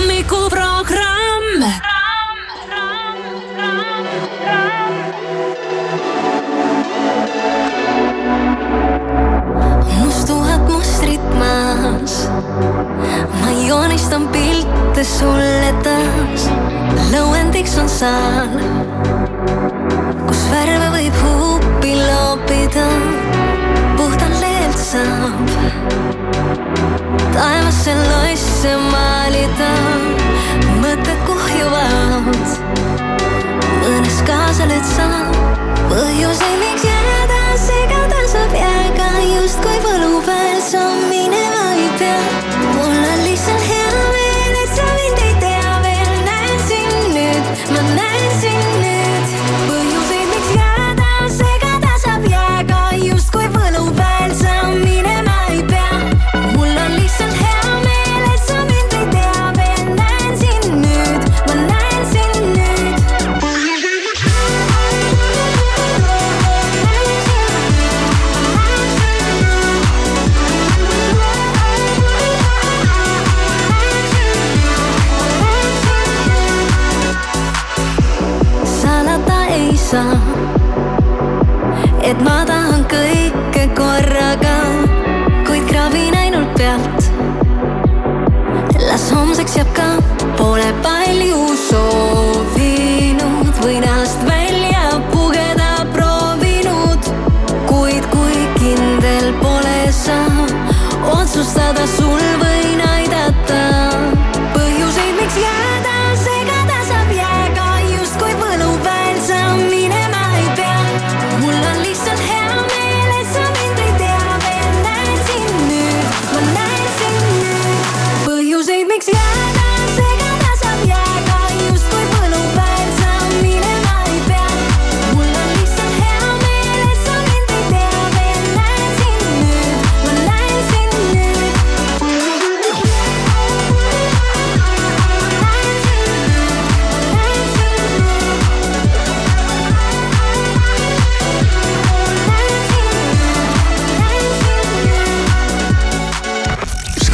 saal, 18.01 18.53
kus 20.25 20.41
värve 20.49 20.87
võib 20.95 21.17
huupi 21.21 21.91
loopida. 21.99 22.87
puhtalt 23.99 24.39
leelt 24.41 24.79
saab 24.81 25.51
taevasse 27.35 27.97
loisse 27.99 28.73
maalida. 28.87 29.71
mõtted 30.81 31.21
kuhjuvad, 31.29 32.57
mõnes 33.85 34.23
kaasa 34.31 34.71
lööd 34.73 34.89
sa 34.95 35.11
põhjuseid, 35.93 36.70
palju 90.83 91.57
soovinud 91.69 92.20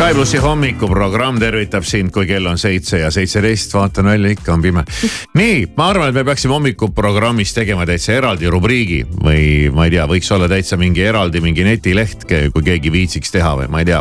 Sky 0.07 0.14
plussi 0.14 0.38
hommikuprogramm 0.38 1.40
tervitab 1.42 1.83
sind, 1.83 2.12
kui 2.14 2.29
kell 2.29 2.47
on 2.47 2.61
seitse 2.62 3.01
ja 3.01 3.09
seitseteist, 3.11 3.73
vaatan 3.75 4.07
välja, 4.07 4.31
ikka 4.37 4.53
on 4.55 4.61
pime. 4.62 4.85
nii, 5.40 5.64
ma 5.75 5.88
arvan, 5.90 6.12
et 6.12 6.14
me 6.14 6.23
peaksime 6.29 6.55
hommikuprogrammis 6.55 7.51
tegema 7.57 7.83
täitsa 7.88 8.14
eraldi 8.14 8.47
rubriigi 8.47 9.01
või 9.11 9.66
ma 9.75 9.88
ei 9.88 9.97
tea, 9.97 10.05
võiks 10.07 10.31
olla 10.37 10.47
täitsa 10.53 10.79
mingi 10.79 11.03
eraldi 11.03 11.42
mingi 11.42 11.66
netileht, 11.66 12.23
kui 12.31 12.62
keegi 12.69 12.92
viitsiks 12.95 13.35
teha 13.35 13.51
või 13.59 13.66
ma 13.73 13.83
ei 13.83 13.88
tea. 13.90 13.99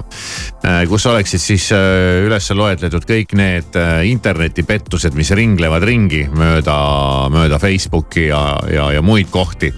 kus 0.92 1.10
oleksid 1.10 1.42
siis 1.42 1.72
äh, 1.74 2.22
üles 2.28 2.52
loetletud 2.54 3.10
kõik 3.10 3.34
need 3.34 3.82
äh, 3.82 4.06
internetipettused, 4.06 5.18
mis 5.18 5.34
ringlevad 5.34 5.90
ringi 5.90 6.28
mööda, 6.30 6.78
mööda 7.34 7.58
Facebooki 7.58 8.28
ja, 8.28 8.44
ja, 8.70 8.92
ja 8.94 9.02
muid 9.02 9.34
kohti 9.34 9.74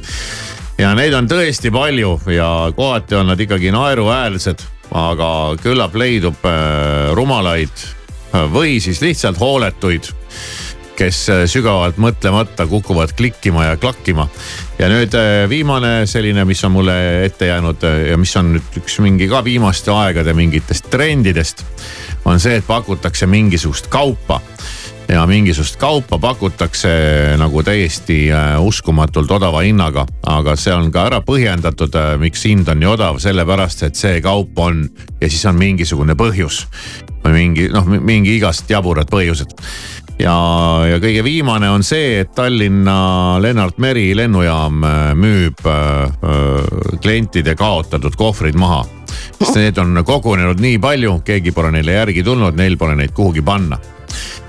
ja 0.76 0.92
neid 0.98 1.16
on 1.16 1.32
tõesti 1.32 1.72
palju 1.72 2.18
ja 2.36 2.50
kohati 2.76 3.16
on 3.16 3.32
nad 3.32 3.40
ikkagi 3.48 3.72
naeruväärsed, 3.72 4.74
aga 4.96 5.30
küllap 5.62 5.96
leidub 5.98 6.46
äh, 6.48 7.12
rumalaid 7.18 7.74
äh, 7.74 8.46
või 8.52 8.78
siis 8.84 9.02
lihtsalt 9.04 9.40
hooletuid, 9.42 10.10
kes 10.98 11.20
äh, 11.34 11.44
sügavalt 11.50 12.00
mõtlemata 12.02 12.68
kukuvad 12.70 13.14
klikkima 13.18 13.68
ja 13.70 13.78
klakkima. 13.78 14.28
ja 14.80 14.90
nüüd 14.90 15.16
viimane 15.50 16.06
selline, 16.08 16.46
mis 16.46 16.64
on 16.64 16.72
mulle 16.72 16.98
ette 17.26 17.50
jäänud 17.50 17.84
ja 18.12 18.18
mis 18.18 18.36
on 18.38 18.54
nüüd 18.56 18.82
üks 18.82 19.00
mingi 19.04 19.28
ka 19.28 19.44
viimaste 19.44 19.92
aegade 19.92 20.34
mingitest 20.34 20.90
trendidest, 20.94 21.66
on 22.26 22.40
see, 22.40 22.60
et 22.62 22.68
pakutakse 22.68 23.28
mingisugust 23.28 23.88
kaupa 23.90 24.42
ja 25.08 25.26
mingisugust 25.28 25.76
kaupa 25.80 26.20
pakutakse 26.20 26.90
nagu 27.40 27.64
täiesti 27.64 28.32
äh, 28.32 28.56
uskumatult 28.62 29.32
odava 29.32 29.62
hinnaga, 29.64 30.06
aga 30.28 30.56
see 30.60 30.74
on 30.74 30.92
ka 30.92 31.08
ära 31.08 31.22
põhjendatud, 31.26 31.96
miks 32.20 32.44
hind 32.48 32.68
on 32.68 32.82
nii 32.82 32.92
odav, 32.92 33.22
sellepärast 33.24 33.86
et 33.88 34.00
see 34.00 34.22
kaup 34.22 34.60
on 34.60 34.84
ja 35.22 35.30
siis 35.30 35.46
on 35.48 35.56
mingisugune 35.60 36.18
põhjus. 36.20 36.66
Või 37.24 37.34
mingi 37.34 37.70
noh, 37.74 37.88
mingi 37.88 38.38
igast 38.38 38.70
jaburad 38.72 39.10
põhjused. 39.12 39.56
Ja, 40.18 40.34
ja 40.90 40.98
kõige 40.98 41.22
viimane 41.22 41.70
on 41.70 41.84
see, 41.86 42.24
et 42.24 42.32
Tallinna 42.36 43.38
Lennart 43.42 43.78
Meri 43.78 44.10
lennujaam 44.18 44.82
äh, 44.84 44.96
müüb 45.14 45.62
äh, 45.70 46.08
äh, 46.08 46.98
klientide 47.04 47.54
kaotatud 47.56 48.18
kohvrid 48.18 48.58
maha. 48.58 48.86
sest 49.38 49.56
need 49.56 49.78
on 49.78 50.02
kogunenud 50.06 50.60
nii 50.60 50.80
palju, 50.82 51.20
keegi 51.26 51.52
pole 51.54 51.72
neile 51.72 51.94
järgi 52.00 52.24
tulnud, 52.26 52.58
neil 52.58 52.78
pole 52.78 52.96
neid 52.98 53.14
kuhugi 53.14 53.42
panna 53.46 53.78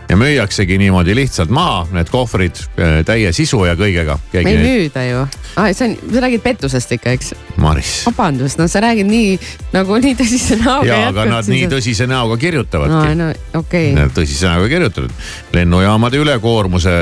ja 0.08 0.16
müüaksegi 0.16 0.78
niimoodi 0.78 1.14
lihtsalt 1.14 1.50
maha, 1.50 1.86
need 1.92 2.08
kohvrid 2.10 2.56
äh, 2.56 3.00
täie 3.06 3.32
sisu 3.32 3.60
ja 3.68 3.74
kõigega. 3.76 4.18
ei 4.32 4.56
müüda 4.56 5.04
ju 5.04 5.24
ah,, 5.56 5.68
see 5.72 5.90
on, 5.90 5.96
sa 6.14 6.22
räägid 6.24 6.42
pettusest 6.44 6.92
ikka, 6.96 7.12
eks? 7.16 7.34
Maris. 7.60 7.92
vabandust, 8.06 8.58
no 8.60 8.68
sa 8.68 8.80
räägid 8.84 9.08
nii 9.08 9.34
nagu 9.74 9.98
nii 10.00 10.14
tõsise 10.18 10.56
näoga. 10.62 10.88
ja, 10.88 11.00
aga 11.10 11.26
nad 11.28 11.50
nii 11.50 11.68
tõsise 11.72 12.08
näoga 12.08 12.38
kirjutavadki 12.40 13.18
no, 13.18 13.26
no 13.28 13.60
okei 13.60 13.92
okay.. 13.92 14.12
tõsise 14.16 14.48
näoga 14.48 14.70
kirjutatud. 14.72 15.12
lennujaamade 15.52 16.22
ülekoormuse, 16.22 16.94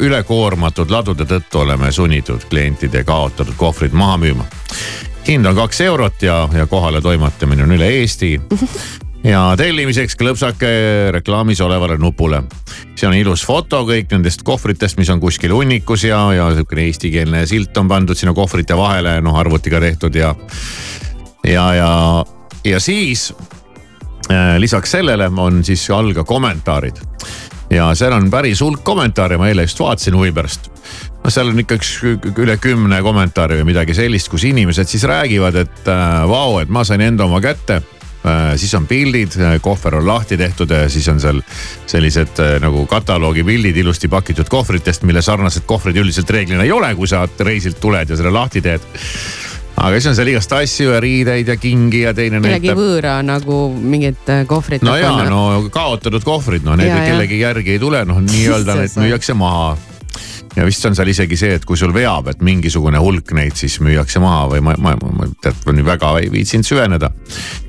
ülekoormatud 0.00 0.90
ladude 0.90 1.28
tõttu 1.30 1.62
oleme 1.62 1.92
sunnitud 1.92 2.48
klientide 2.50 3.04
kaotatud 3.04 3.54
kohvrid 3.60 3.94
maha 3.94 4.18
müüma. 4.24 4.48
hind 5.28 5.46
on 5.46 5.54
kaks 5.62 5.80
eurot 5.86 6.26
ja, 6.26 6.42
ja 6.54 6.66
kohale 6.66 7.00
toimetamine 7.00 7.62
on 7.62 7.78
üle 7.78 7.94
Eesti 8.00 8.34
ja 9.24 9.40
tellimiseks 9.58 10.16
klõpsake 10.16 10.70
reklaamis 11.12 11.60
olevale 11.60 11.98
nupule. 12.00 12.42
see 12.96 13.08
on 13.08 13.14
ilus 13.16 13.44
foto 13.46 13.82
kõik 13.88 14.12
nendest 14.12 14.42
kohvritest, 14.44 14.98
mis 14.98 15.10
on 15.12 15.20
kuskil 15.20 15.52
hunnikus 15.52 16.04
ja, 16.04 16.20
ja 16.32 16.50
sihukene 16.54 16.86
eestikeelne 16.88 17.44
silt 17.46 17.76
on 17.76 17.88
pandud 17.88 18.16
sinna 18.16 18.34
kohvrite 18.36 18.76
vahele, 18.76 19.20
noh 19.20 19.36
arvutiga 19.36 19.80
tehtud 19.80 20.16
ja, 20.16 20.34
ja, 21.44 21.66
ja, 21.74 21.92
ja 22.64 22.80
siis 22.80 23.30
äh, 24.30 24.56
lisaks 24.58 24.96
sellele 24.96 25.30
on 25.36 25.64
siis 25.64 25.84
all 25.90 26.14
ka 26.16 26.24
kommentaarid 26.24 27.04
ja 27.70 27.92
seal 27.94 28.16
on 28.16 28.30
päris 28.30 28.64
hulk 28.64 28.84
kommentaare, 28.84 29.38
ma 29.38 29.48
eile 29.52 29.68
just 29.68 29.80
vaatasin 29.80 30.16
huvi 30.16 30.32
pärast. 30.32 30.72
no 31.24 31.30
seal 31.30 31.52
on 31.52 31.60
ikka 31.60 31.76
üks 31.76 31.94
üle 32.40 32.56
kümne 32.56 33.02
kommentaari 33.04 33.60
või 33.60 33.72
midagi 33.74 33.94
sellist, 33.94 34.32
kus 34.32 34.48
inimesed 34.48 34.88
siis 34.88 35.04
räägivad, 35.04 35.60
et 35.60 35.88
äh, 35.88 36.20
vau, 36.28 36.58
et 36.64 36.72
ma 36.72 36.88
sain 36.88 37.04
enda 37.04 37.28
oma 37.28 37.44
kätte 37.44 37.82
siis 38.56 38.74
on 38.76 38.86
pildid, 38.86 39.36
kohver 39.64 39.94
on 39.96 40.06
lahti 40.06 40.36
tehtud 40.36 40.70
ja 40.70 40.88
siis 40.92 41.08
on 41.08 41.20
seal 41.20 41.40
sellised 41.88 42.42
nagu 42.60 42.84
kataloogi 42.86 43.44
pildid 43.44 43.76
ilusti 43.80 44.08
pakitud 44.12 44.48
kohvritest, 44.52 45.06
mille 45.08 45.22
sarnased 45.24 45.64
kohvrid 45.66 45.96
üldiselt 46.02 46.30
reeglina 46.30 46.66
ei 46.66 46.72
ole, 46.72 46.92
kui 46.98 47.08
sa 47.08 47.24
reisilt 47.40 47.80
tuled 47.80 48.12
ja 48.12 48.18
selle 48.20 48.34
lahti 48.34 48.60
teed 48.64 48.84
aga 49.80 49.96
siis 49.96 50.10
on 50.10 50.16
seal 50.18 50.30
igast 50.32 50.52
asju 50.52 50.94
ja 50.94 51.00
riideid 51.02 51.48
ja 51.48 51.56
kingi 51.60 52.02
ja 52.04 52.14
teine 52.16 52.40
kellegi 52.42 52.70
näitab. 52.70 52.80
võõra 52.80 53.14
nagu 53.24 53.60
mingit 53.72 54.32
kohvrit. 54.50 54.84
no 54.84 54.96
ja, 54.98 55.12
no 55.30 55.44
kaotatud 55.72 56.24
kohvrid, 56.26 56.66
no 56.66 56.76
need 56.80 56.90
ja, 56.90 57.00
kellegi 57.06 57.40
ja. 57.40 57.48
järgi 57.50 57.76
ei 57.76 57.82
tule, 57.82 58.02
noh 58.08 58.20
nii-öelda 58.24 58.76
need 58.82 58.98
müüakse 59.00 59.36
maha 59.38 59.76
ja 60.56 60.66
vist 60.66 60.84
on 60.86 60.96
seal 60.98 61.10
isegi 61.12 61.38
see, 61.38 61.54
et 61.58 61.64
kui 61.68 61.78
sul 61.78 61.92
veab, 61.94 62.30
et 62.32 62.42
mingisugune 62.44 63.00
hulk 63.02 63.34
neid 63.36 63.58
siis 63.58 63.78
müüakse 63.84 64.22
maha 64.22 64.48
või 64.54 64.64
ma, 64.66 64.74
ma, 64.82 64.96
ma 64.98 65.28
tead, 65.42 65.62
ma 65.66 65.76
nüüd 65.76 65.86
väga 65.86 66.12
ei 66.20 66.30
viitsinud 66.32 66.66
süveneda. 66.66 67.10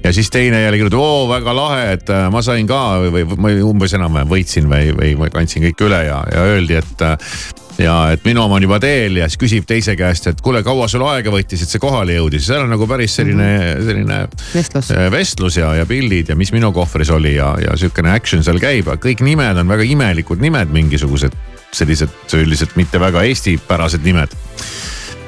ja 0.04 0.14
siis 0.14 0.30
teine 0.34 0.64
jälle 0.64 0.82
kirjutab, 0.82 1.04
oo 1.06 1.26
väga 1.30 1.56
lahe, 1.56 1.88
et 1.98 2.10
äh, 2.10 2.28
ma 2.34 2.42
sain 2.46 2.68
ka 2.70 2.82
või, 3.06 3.26
või 3.30 3.42
ma 3.46 3.56
umbes 3.70 3.98
enam-vähem 3.98 4.32
võitsin 4.32 4.70
või, 4.72 4.94
või 5.20 5.34
kandsin 5.34 5.68
kõik 5.70 5.88
üle 5.88 6.06
ja, 6.08 6.22
ja 6.34 6.46
öeldi, 6.54 6.80
et 6.82 7.06
äh, 7.06 7.34
ja 7.82 7.96
et 8.14 8.26
minu 8.26 8.44
oma 8.44 8.58
on 8.58 8.66
juba 8.66 8.80
teel 8.82 9.22
ja 9.22 9.28
siis 9.30 9.40
küsib 9.42 9.68
teise 9.70 9.96
käest, 10.00 10.28
et 10.32 10.42
kuule, 10.44 10.64
kaua 10.66 10.88
sul 10.92 11.06
aega 11.08 11.32
võttis, 11.34 11.64
et 11.64 11.72
see 11.72 11.82
kohale 11.82 12.18
jõudis. 12.18 12.46
seal 12.48 12.66
on 12.66 12.74
nagu 12.74 12.88
päris 12.90 13.16
selline, 13.20 13.48
mhm. 13.60 13.86
selline 13.88 14.20
vestlus, 14.56 14.92
äh, 14.96 15.08
vestlus 15.14 15.62
ja, 15.62 15.74
ja 15.78 15.88
pildid 15.90 16.34
ja 16.34 16.38
mis 16.40 16.54
minu 16.56 16.74
kohvris 16.76 17.14
oli 17.14 17.36
ja, 17.38 17.54
ja 17.62 17.78
sihukene 17.78 18.14
action 18.14 18.46
seal 18.46 18.62
käib, 18.62 18.90
aga 18.90 19.02
kõik 19.02 19.24
nimed 19.26 19.62
on 19.62 19.70
väga 19.72 19.88
imelikud 19.88 20.42
nimed 20.42 20.74
mingisugused 20.74 21.38
sellised 21.72 22.38
üldiselt 22.38 22.76
mitte 22.80 23.00
väga 23.00 23.24
eestipärased 23.28 24.04
nimed. 24.04 24.34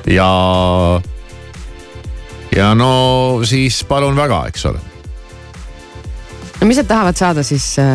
ja, 0.08 0.32
ja 2.56 2.73
no 2.75 2.95
siis 3.47 3.84
palun 3.88 4.17
väga, 4.19 4.45
eks 4.51 4.65
ole 4.71 4.82
no 6.63 6.67
mis 6.67 6.77
nad 6.79 6.88
tahavad 6.88 7.17
saada 7.17 7.43
siis 7.43 7.75
äh, 7.79 7.86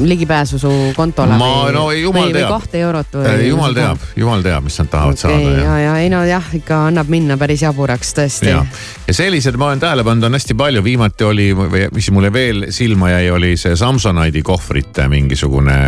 ligipääsu 0.00 0.58
su 0.58 0.70
kontole? 0.96 1.38
ma, 1.38 1.70
no 1.72 1.86
jumal 1.92 2.28
või, 2.28 2.34
teab. 2.34 2.50
või 2.50 2.58
kahte 2.58 2.80
eurot 2.84 3.16
või? 3.16 3.46
jumal 3.48 3.76
teab, 3.76 4.02
jumal 4.20 4.44
teab, 4.44 4.66
mis 4.66 4.76
nad 4.82 4.90
tahavad 4.92 5.16
okay, 5.16 5.38
saada. 5.38 5.54
ja, 5.62 5.76
ja 5.80 5.94
ei 6.02 6.10
no 6.12 6.20
jah, 6.28 6.50
ikka 6.58 6.82
annab 6.90 7.08
minna 7.12 7.38
päris 7.40 7.64
jaburaks 7.64 8.12
tõesti. 8.18 8.50
ja, 8.52 8.60
ja 9.08 9.16
sellised 9.16 9.56
ma 9.60 9.70
olen 9.70 9.80
tähele 9.80 10.04
pannud, 10.04 10.28
on 10.28 10.36
hästi 10.36 10.56
palju, 10.58 10.84
viimati 10.84 11.24
oli, 11.24 11.48
mis 11.94 12.10
mulle 12.12 12.32
veel 12.32 12.66
silma 12.76 13.14
jäi, 13.14 13.30
oli 13.32 13.54
see 13.60 13.76
Samsonite'i 13.80 14.44
kohvrite 14.44 15.08
mingisugune 15.08 15.78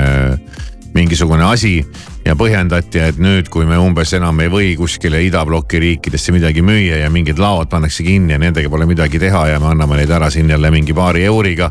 mingisugune 0.96 1.44
asi 1.44 1.78
ja 2.26 2.34
põhjendati, 2.38 3.00
et 3.10 3.18
nüüd, 3.22 3.50
kui 3.52 3.66
me 3.68 3.78
umbes 3.78 4.14
enam 4.16 4.40
ei 4.42 4.50
või 4.50 4.72
kuskile 4.78 5.20
idabloki 5.26 5.80
riikidesse 5.82 6.34
midagi 6.34 6.64
müüa 6.64 7.02
ja 7.02 7.10
mingid 7.12 7.40
laod 7.42 7.70
pannakse 7.70 8.06
kinni 8.06 8.34
ja 8.34 8.40
nendega 8.42 8.70
pole 8.72 8.88
midagi 8.88 9.20
teha 9.22 9.46
ja 9.52 9.60
me 9.62 9.70
anname 9.72 10.00
neid 10.00 10.10
ära 10.16 10.30
siin 10.32 10.50
jälle 10.50 10.70
mingi 10.74 10.96
paari 10.96 11.26
euriga. 11.28 11.70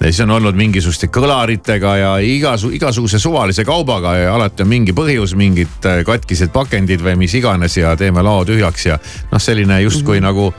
ja 0.00 0.06
siis 0.06 0.20
on 0.24 0.30
olnud 0.36 0.56
mingisuguste 0.58 1.10
kõlaritega 1.12 1.96
ja 1.98 2.16
igasu, 2.18 2.70
igasuguse 2.74 3.18
suvalise 3.18 3.64
kaubaga 3.64 4.16
ja 4.16 4.34
alati 4.34 4.62
on 4.62 4.68
mingi 4.68 4.92
põhjus, 4.92 5.36
mingid 5.36 5.88
äh, 5.90 6.02
katkised 6.06 6.52
pakendid 6.52 7.02
või 7.02 7.16
mis 7.26 7.34
iganes 7.34 7.76
ja 7.76 7.96
teeme 7.96 8.22
lao 8.22 8.44
tühjaks 8.44 8.86
ja 8.86 8.98
noh, 9.32 9.40
selline 9.40 9.80
justkui 9.82 10.20
mm 10.20 10.24
-hmm. 10.24 10.28
nagu 10.30 10.54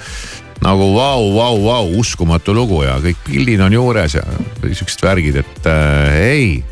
nagu 0.61 0.93
vau, 0.95 1.33
vau, 1.35 1.57
vau, 1.63 1.89
uskumatu 1.99 2.53
lugu 2.53 2.83
ja 2.83 2.95
kõik 2.99 3.17
pildid 3.27 3.59
on 3.59 3.73
juures 3.73 4.15
ja 4.15 4.23
siuksed 4.71 5.03
värgid, 5.03 5.35
et 5.35 5.67
äh, 5.67 6.15
ei 6.15 6.63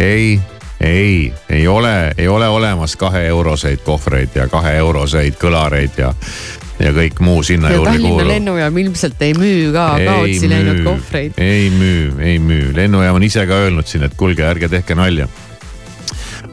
ei, 0.00 0.40
ei, 0.80 1.32
ei 1.48 1.68
ole, 1.68 2.12
ei 2.18 2.28
ole 2.28 2.48
olemas 2.48 2.96
kaheeuroseid 2.96 3.84
kohvreid 3.84 4.34
ja 4.34 4.48
kaheeuroseid 4.48 5.36
kõlareid 5.40 6.00
ja 6.00 6.14
ja 6.80 6.94
kõik 6.96 7.20
muu 7.20 7.42
sinna 7.44 7.68
ja 7.68 7.76
juurde 7.76 7.92
kuulub. 7.98 8.16
Tallinna 8.16 8.32
lennujaam 8.32 8.78
ilmselt 8.80 9.20
ei 9.22 9.34
müü 9.36 9.68
ka 9.74 9.90
kaotsi 10.00 10.48
läinud 10.48 10.80
kohvreid. 10.86 11.36
ei 11.36 11.68
müü, 11.70 12.14
ei 12.24 12.38
müü, 12.38 12.72
lennujaam 12.76 13.20
on 13.20 13.28
ise 13.28 13.44
ka 13.46 13.60
öelnud 13.66 13.86
siin, 13.86 14.06
et 14.08 14.16
kuulge, 14.16 14.46
ärge 14.48 14.72
tehke 14.72 14.96
nalja 14.96 15.28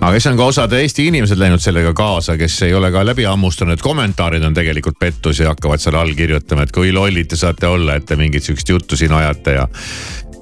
aga 0.01 0.11
siis 0.17 0.27
on 0.29 0.37
ka 0.37 0.49
osad 0.51 0.73
Eesti 0.77 1.07
inimesed 1.07 1.39
läinud 1.39 1.63
sellega 1.63 1.93
kaasa, 1.97 2.37
kes 2.37 2.59
ei 2.67 2.75
ole 2.75 2.91
ka 2.91 3.05
läbi 3.07 3.25
hammustanud, 3.29 3.79
kommentaarid 3.81 4.43
on 4.43 4.53
tegelikult 4.57 4.99
pettus 4.99 5.39
ja 5.39 5.53
hakkavad 5.53 5.81
seal 5.81 5.97
all 5.97 6.13
kirjutama, 6.17 6.67
et 6.67 6.75
kui 6.75 6.91
lollid 6.93 7.31
te 7.31 7.39
saate 7.39 7.67
olla, 7.67 7.95
et 7.97 8.05
te 8.05 8.19
mingit 8.19 8.43
sihukest 8.43 8.75
juttu 8.75 8.99
siin 8.99 9.15
ajate 9.15 9.57
ja 9.57 9.67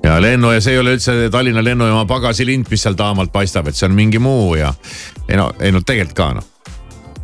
ja 0.06 0.22
lennu 0.22 0.52
ja 0.54 0.62
see 0.62 0.76
ei 0.76 0.82
ole 0.82 0.96
üldse 0.96 1.16
Tallinna 1.34 1.64
lennujaama 1.66 2.06
pagasilind, 2.10 2.70
mis 2.70 2.84
seal 2.86 2.98
taamalt 3.00 3.34
paistab, 3.34 3.70
et 3.70 3.78
see 3.78 3.88
on 3.90 3.96
mingi 3.98 4.22
muu 4.22 4.54
ja 4.60 4.74
ei 5.28 5.40
no, 5.40 5.50
ei 5.60 5.74
no 5.74 5.82
tegelikult 5.82 6.20
ka 6.20 6.34
noh 6.40 6.52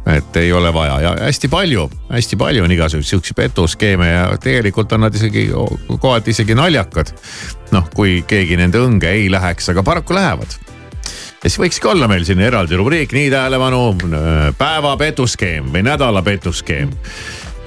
et 0.10 0.38
ei 0.42 0.50
ole 0.54 0.72
vaja 0.74 0.96
ja 1.04 1.12
hästi 1.20 1.48
palju, 1.48 1.84
hästi 2.10 2.38
palju 2.42 2.64
on 2.66 2.72
igasuguseid 2.74 3.10
siukseid 3.10 3.38
petuskeeme 3.38 4.08
ja 4.10 4.24
tegelikult 4.42 4.94
on 4.98 5.06
nad 5.06 5.16
isegi 5.16 5.52
kohati 6.00 6.34
isegi 6.34 6.58
naljakad. 6.58 7.14
noh, 7.72 7.86
kui 7.94 8.24
keegi 8.28 8.58
nende 8.58 8.82
õnge 8.82 9.14
ei 9.14 9.30
läheks, 9.32 9.70
aga 9.70 9.84
paraku 9.86 10.18
lähevad. 10.18 10.58
ja 11.44 11.46
siis 11.46 11.60
võikski 11.62 11.92
olla 11.94 12.10
meil 12.10 12.26
siin 12.26 12.42
eraldi 12.42 12.82
rubriik, 12.82 13.14
nii 13.14 13.30
tähelepanu, 13.30 13.84
päeva 14.58 14.98
petuskeem 14.98 15.70
või 15.70 15.86
nädala 15.86 16.26
petuskeem 16.26 16.90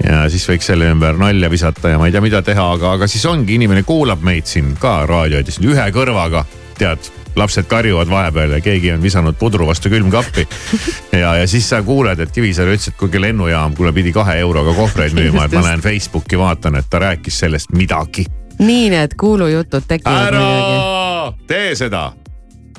ja 0.03 0.25
siis 0.29 0.45
võiks 0.49 0.67
selle 0.71 0.89
ümber 0.91 1.17
nalja 1.19 1.49
visata 1.51 1.93
ja 1.93 1.99
ma 1.99 2.09
ei 2.09 2.15
tea, 2.15 2.23
mida 2.23 2.41
teha, 2.45 2.65
aga, 2.77 2.95
aga 2.97 3.07
siis 3.11 3.25
ongi, 3.29 3.55
inimene 3.59 3.85
kuulab 3.87 4.23
meid 4.25 4.49
siin 4.49 4.73
ka 4.79 5.03
raadioides 5.09 5.61
ühe 5.63 5.85
kõrvaga, 5.95 6.45
tead 6.79 7.11
lapsed 7.35 7.67
karjuvad 7.67 8.09
vahepeal 8.09 8.55
ja 8.55 8.61
keegi 8.63 8.91
on 8.93 9.01
visanud 9.03 9.35
pudru 9.39 9.67
vastu 9.67 9.89
külmkappi. 9.91 10.47
ja, 11.23 11.35
ja 11.35 11.47
siis 11.47 11.67
sa 11.69 11.81
kuuled, 11.83 12.19
et 12.19 12.31
Kivisaar 12.31 12.71
ütles, 12.71 12.91
et 12.91 12.99
kuulge 12.99 13.21
lennujaam, 13.21 13.75
kuule 13.75 13.91
pidi 13.95 14.13
kahe 14.15 14.37
euroga 14.43 14.75
kohvreid 14.75 15.15
müüma, 15.17 15.47
et 15.47 15.55
ma 15.55 15.65
lähen 15.67 15.83
Facebooki 15.83 16.39
vaatan, 16.39 16.79
et 16.79 16.87
ta 16.89 17.01
rääkis 17.03 17.39
sellest 17.45 17.75
midagi. 17.75 18.25
nii 18.59 18.89
need 18.89 19.17
kuulujutud 19.19 19.83
tekivad 19.87 20.29
ära 20.29 20.43
muidugi. 20.43 21.47
tee 21.47 21.75
seda, 21.75 22.11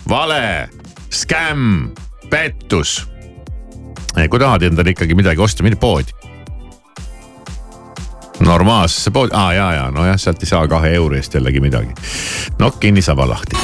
vale, 0.08 0.68
skämm, 1.10 1.90
pettus. 2.30 3.02
kui 4.30 4.38
tahad 4.40 4.62
endale 4.62 4.96
ikkagi 4.96 5.14
midagi 5.14 5.40
osta, 5.40 5.62
mine 5.62 5.76
poodi 5.76 6.25
normaalsesse 8.40 9.10
poodi, 9.10 9.30
aa 9.34 9.52
ja, 9.52 9.72
ja 9.72 9.90
nojah, 9.90 10.16
sealt 10.16 10.42
ei 10.42 10.46
saa 10.48 10.68
kahe 10.68 10.94
euro 10.94 11.16
eest 11.16 11.34
jällegi 11.34 11.60
midagi. 11.60 11.94
nokk 12.58 12.80
kinni, 12.80 13.02
saba 13.02 13.28
lahti. 13.28 13.56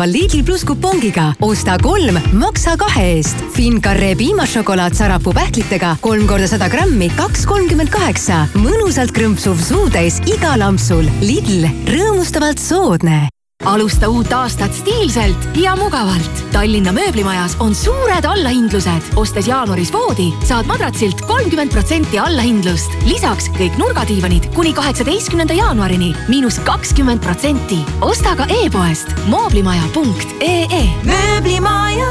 Kolmapäeval 0.00 0.12
Lidl 0.12 0.44
pluss 0.44 0.64
kupongiga. 0.64 1.32
osta 1.40 1.78
kolm, 1.82 2.18
maksa 2.32 2.76
kahe 2.76 3.16
eest. 3.16 3.36
Fincarre 3.52 4.14
piimašokolaad 4.16 4.94
sarapuu 4.94 5.32
pähklitega 5.32 5.96
kolm 6.00 6.26
korda 6.26 6.46
sada 6.46 6.68
grammi, 6.68 7.10
kaks 7.16 7.46
kolmkümmend 7.46 7.90
kaheksa. 7.90 8.46
mõnusalt 8.54 9.12
krõmpsuv 9.12 9.60
suutäis 9.60 10.20
igal 10.26 10.62
ampsul. 10.62 11.04
Lidl, 11.20 11.68
rõõmustavalt 11.86 12.58
soodne 12.58 13.28
alusta 13.64 14.08
uut 14.08 14.32
aastat 14.32 14.74
stiilselt 14.74 15.48
ja 15.56 15.76
mugavalt. 15.76 16.44
Tallinna 16.52 16.92
mööblimajas 16.92 17.56
on 17.60 17.74
suured 17.74 18.24
allahindlused. 18.24 19.12
ostes 19.16 19.48
jaanuaris 19.48 19.92
voodi, 19.92 20.30
saad 20.44 20.66
madratsilt 20.66 21.20
kolmkümmend 21.20 21.70
protsenti 21.72 22.18
allahindlust. 22.18 22.90
lisaks 23.06 23.50
kõik 23.58 23.78
nurgadiivanid 23.78 24.50
kuni 24.54 24.72
kaheksateistkümnenda 24.72 25.54
jaanuarini 25.54 26.14
miinus 26.28 26.58
kakskümmend 26.58 27.20
protsenti. 27.20 27.78
osta 28.00 28.36
ka 28.36 28.46
e-poest 28.48 29.08
mooblimaja.ee. 29.26 30.84
mööblimaja 31.04 32.10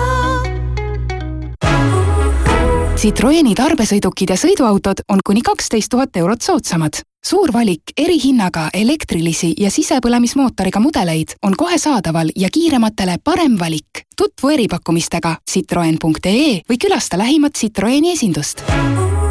Citroeni 3.00 3.54
tarbesõidukid 3.56 4.34
ja 4.34 4.36
sõiduautod 4.36 5.06
on 5.08 5.22
kuni 5.24 5.40
kaksteist 5.42 5.88
tuhat 5.94 6.18
eurot 6.20 6.44
soodsamad. 6.44 7.00
Suur 7.26 7.54
valik 7.54 7.94
erihinnaga 7.98 8.70
elektrilisi 8.74 9.54
ja 9.60 9.70
sisepõlemismootoriga 9.74 10.82
mudeleid 10.84 11.36
on 11.44 11.56
kohe 11.58 11.78
saadaval 11.78 12.32
ja 12.36 12.50
kiirematele 12.54 13.20
parem 13.24 13.60
valik. 13.60 14.06
tutvu 14.18 14.50
eripakkumistega 14.50 15.36
citroen.ee 15.52 16.62
või 16.70 16.78
külasta 16.82 17.18
lähimat 17.18 17.56
Citroeni 17.56 18.12
esindust. 18.12 18.64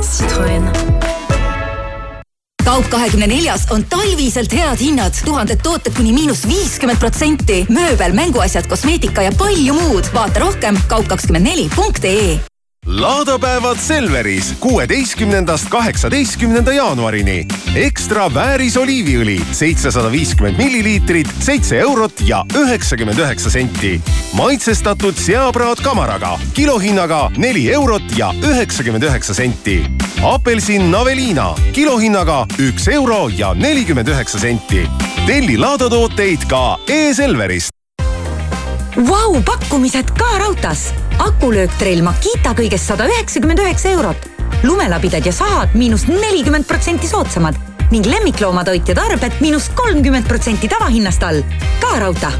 Citroen 0.00 0.70
kaup 2.68 2.88
kahekümne 2.92 3.26
neljas 3.26 3.64
on 3.72 3.84
talviselt 3.88 4.52
head 4.52 4.76
hinnad, 4.80 5.16
tuhanded 5.24 5.62
tooted 5.64 5.94
kuni 5.96 6.12
miinus 6.12 6.44
viiskümmend 6.48 7.00
protsenti, 7.00 7.62
mööbel, 7.72 8.12
mänguasjad, 8.12 8.68
kosmeetika 8.68 9.24
ja 9.24 9.32
palju 9.38 9.74
muud. 9.74 10.12
vaata 10.14 10.44
rohkem 10.44 10.76
kaup24.ee 10.92 12.57
laadapäevad 12.88 13.76
Selveris 13.76 14.54
kuueteistkümnendast 14.60 15.68
kaheksateistkümnenda 15.68 16.72
jaanuarini. 16.72 17.46
ekstra 17.74 18.34
vääris 18.34 18.76
oliiviõli 18.76 19.36
seitsesada 19.52 20.12
viiskümmend 20.12 20.56
milliliitrit, 20.56 21.28
seitse 21.40 21.78
eurot 21.78 22.12
ja 22.24 22.44
üheksakümmend 22.56 23.18
üheksa 23.18 23.50
senti. 23.50 24.00
maitsestatud 24.32 25.14
seapraad 25.14 25.82
kamaraga 25.84 26.38
kilohinnaga 26.54 27.30
neli 27.36 27.72
eurot 27.72 28.16
ja 28.16 28.32
üheksakümmend 28.42 29.02
üheksa 29.02 29.34
senti. 29.34 29.84
apelsin 30.22 30.90
Navelina 30.90 31.54
kilohinnaga 31.72 32.46
üks 32.58 32.88
euro 32.88 33.28
ja 33.36 33.54
nelikümmend 33.54 34.08
üheksa 34.08 34.38
senti. 34.38 34.88
telli 35.26 35.58
laadatooteid 35.58 36.48
ka 36.48 36.78
e-Selverist. 36.88 37.77
Vau, 38.96 39.42
pakkumised 39.44 40.10
ka 40.18 40.28
raudtees. 40.38 40.92
akulööktrell 41.18 42.02
Makita 42.02 42.54
kõigest 42.56 42.88
sada 42.88 43.06
üheksakümmend 43.06 43.60
üheksa 43.60 43.88
eurot. 43.88 44.28
lumelapidad 44.62 45.26
ja 45.26 45.32
sahad 45.32 45.74
miinus 45.74 46.06
nelikümmend 46.08 46.64
protsenti 46.64 47.06
soodsamad 47.06 47.54
ning 47.90 48.06
lemmikloomatoit 48.06 48.88
ja 48.88 48.94
tarbed 48.94 49.32
miinus 49.40 49.68
kolmkümmend 49.74 50.26
protsenti 50.28 50.68
tavahinnast 50.68 51.22
all. 51.22 51.42
ka 51.80 51.98
raudtee 51.98 52.32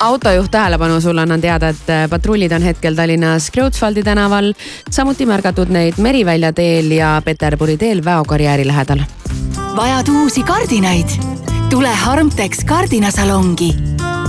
autojuht 0.00 0.50
tähelepanu, 0.50 1.00
sulle 1.00 1.20
annan 1.20 1.40
teada, 1.40 1.68
et 1.68 1.90
äh, 1.90 2.08
patrullid 2.10 2.52
on 2.52 2.62
hetkel 2.62 2.94
Tallinnas 2.94 3.50
Kreutzwaldi 3.50 4.02
tänaval, 4.02 4.54
samuti 4.90 5.26
märgatud 5.26 5.68
neid 5.68 5.98
Merivälja 5.98 6.52
teel 6.52 6.90
ja 6.90 7.22
Peterburi 7.24 7.76
teel 7.76 8.04
väokarjääri 8.04 8.66
lähedal. 8.66 9.04
vajad 9.76 10.08
uusi 10.08 10.42
kardinaid? 10.42 11.39
Tule 11.70 11.88
Harmtex 11.88 12.64
kardinasalongi. 12.66 13.74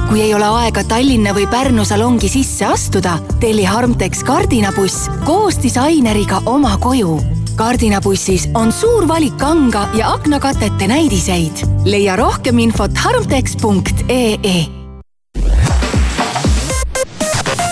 kui 0.10 0.22
ei 0.22 0.34
ole 0.34 0.46
aega 0.46 0.84
Tallinna 0.84 1.32
või 1.34 1.48
Pärnu 1.50 1.86
salongi 1.88 2.30
sisse 2.30 2.66
astuda, 2.68 3.16
telli 3.40 3.64
Harmtex 3.66 4.22
kardinabuss 4.24 5.08
koos 5.26 5.58
disaineriga 5.64 6.42
oma 6.46 6.78
koju. 6.78 7.18
kardinabussis 7.56 8.50
on 8.54 8.72
suur 8.72 9.08
valik 9.08 9.38
kanga 9.38 9.88
ja 9.94 10.12
aknakatete 10.14 10.88
näidiseid. 10.88 11.66
leia 11.86 12.16
rohkem 12.16 12.60
infot 12.60 12.98
harmtex.ee 12.98 14.66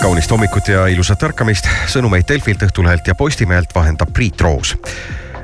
kaunist 0.02 0.30
hommikut 0.30 0.68
ja 0.68 0.86
ilusat 0.86 1.22
ärkamist. 1.22 1.68
sõnumeid 1.86 2.26
Delfilt, 2.28 2.62
Õhtulehelt 2.62 3.06
ja 3.06 3.14
Postimehelt 3.14 3.74
vahendab 3.74 4.12
Priit 4.12 4.40
Roos 4.40 4.76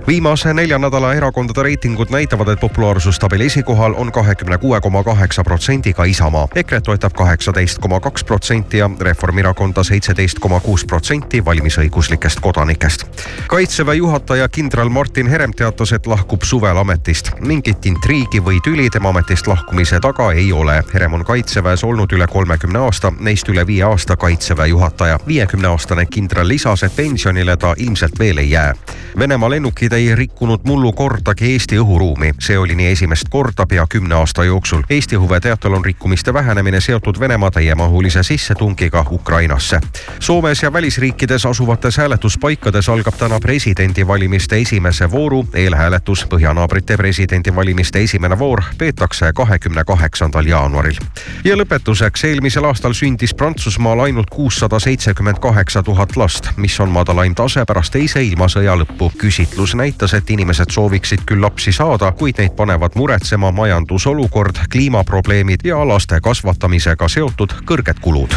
viimase 0.06 0.54
nelja 0.54 0.78
nädala 0.78 1.14
erakondade 1.14 1.62
reitingud 1.62 2.10
näitavad, 2.10 2.48
et 2.48 2.60
populaarsustabeli 2.60 3.46
esikohal 3.46 3.94
on 3.96 4.12
kahekümne 4.12 4.58
kuue 4.58 4.80
koma 4.80 5.04
kaheksa 5.04 5.44
protsendiga 5.44 6.04
Isamaa. 6.04 6.48
EKRE 6.54 6.80
toetab 6.80 7.12
kaheksateist 7.12 7.78
koma 7.78 8.00
kaks 8.00 8.24
protsenti 8.24 8.78
ja 8.78 8.90
Reformierakonda 9.00 9.82
seitseteist 9.82 10.38
koma 10.38 10.60
kuus 10.60 10.84
protsenti 10.84 11.44
valimisõiguslikest 11.44 12.40
kodanikest. 12.40 13.04
kaitseväe 13.46 13.94
juhataja 13.94 14.48
kindral 14.48 14.88
Martin 14.88 15.26
Herem 15.26 15.52
teatas, 15.52 15.92
et 15.92 16.06
lahkub 16.06 16.42
suvel 16.42 16.76
ametist. 16.76 17.30
mingit 17.40 17.86
intriigi 17.86 18.40
või 18.44 18.60
tüli 18.64 18.90
tema 18.90 19.08
ametist 19.08 19.46
lahkumise 19.46 20.00
taga 20.00 20.32
ei 20.32 20.52
ole. 20.52 20.82
Herem 20.94 21.14
on 21.14 21.24
kaitseväes 21.24 21.84
olnud 21.84 22.12
üle 22.12 22.26
kolmekümne 22.26 22.78
aasta, 22.78 23.12
neist 23.20 23.48
üle 23.48 23.66
viie 23.66 23.82
aasta 23.82 24.16
kaitseväe 24.16 24.66
juhataja. 24.68 25.18
viiekümne 25.26 25.68
aastane 25.68 26.06
kindral 26.06 26.48
lisas, 26.48 26.82
et 26.82 26.96
pensionile 26.96 27.56
ta 27.56 27.74
ilmselt 27.78 28.18
veel 28.18 28.38
ei 28.38 28.50
jää. 28.50 28.74
Venemaa 29.18 29.50
lennukid 29.50 29.95
ei 29.96 30.14
rikkunud 30.14 30.61
mullu 30.64 30.92
kordagi 30.92 31.52
Eesti 31.52 31.76
õhuruumi. 31.76 32.35
see 32.40 32.59
oli 32.59 32.74
nii 32.74 32.87
esimest 32.87 33.28
korda 33.30 33.66
pea 33.66 33.87
kümne 33.88 34.14
aasta 34.14 34.44
jooksul. 34.44 34.82
Eesti 34.90 35.16
Huve 35.16 35.40
teatel 35.40 35.72
on 35.72 35.85
rikkumiste 35.85 36.35
vähenemine 36.35 36.80
seotud 36.80 37.20
Venemaa 37.20 37.50
täiemahulise 37.50 38.22
sissetungiga 38.22 39.06
Ukrainasse. 39.11 39.80
Soomes 40.20 40.62
ja 40.62 40.72
välisriikides 40.72 41.46
asuvates 41.46 41.96
hääletuspaikades 41.96 42.88
algab 42.88 43.14
täna 43.14 43.40
presidendivalimiste 43.40 44.59
esimese 44.59 45.11
vooru 45.11 45.48
eelhääletus. 45.54 46.26
Põhjanaabrite 46.28 46.96
presidendivalimiste 46.96 48.02
esimene 48.02 48.38
voor 48.38 48.62
peetakse 48.78 49.32
kahekümne 49.32 49.85
kaheksandal 49.85 50.46
jaanuaril. 50.46 50.96
ja 51.44 51.56
lõpetuseks, 51.56 52.24
eelmisel 52.24 52.64
aastal 52.64 52.92
sündis 52.92 53.35
Prantsusmaal 53.35 54.00
ainult 54.00 54.30
kuussada 54.30 54.78
seitsekümmend 54.78 55.38
kaheksa 55.38 55.82
tuhat 55.82 56.16
last, 56.16 56.48
mis 56.56 56.80
on 56.80 56.88
madalaim 56.88 57.35
tase 57.35 57.64
pärast 57.64 57.92
teise 57.92 58.22
ilmasõja 58.22 58.76
lõppu. 58.76 59.11
küsitlus 59.18 59.74
näitas, 59.87 60.14
et 60.14 60.31
inimesed 60.31 60.70
sooviksid 60.70 61.20
küll 61.27 61.42
lapsi 61.42 61.70
saada, 61.72 62.11
kuid 62.18 62.40
neid 62.42 62.57
panevad 62.59 62.96
muretsema 62.99 63.53
majandusolukord, 63.55 64.59
kliimaprobleemid 64.70 65.62
ja 65.64 65.79
laste 65.88 66.18
kasvatamisega 66.20 67.07
seotud 67.09 67.55
kõrged 67.70 68.03
kulud. 68.03 68.35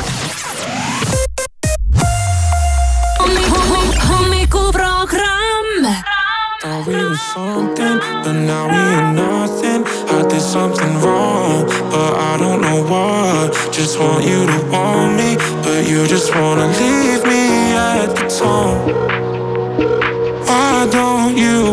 Thought 6.62 6.88
we 6.88 6.94
were 6.94 7.16
something, 7.34 7.98
but 8.24 8.34
now 8.34 8.68
we 8.68 8.76
ain't 8.76 9.16
nothing. 9.16 9.82
I 10.12 10.28
did 10.30 10.42
something 10.42 11.02
wrong, 11.02 11.66
but 11.90 12.14
I 12.14 12.38
don't 12.38 12.62
know 12.62 12.84
what. 12.84 13.56
Just 13.72 13.98
want 13.98 14.26
you 14.26 14.46
to 14.46 14.60
want 14.70 15.16
me, 15.16 15.38
but 15.64 15.88
you 15.88 16.06
just 16.06 16.36
wanna 16.36 16.68
leave 16.68 17.24
me 17.24 17.74
at 17.74 18.14
the 18.14 18.28
tone. 18.28 19.29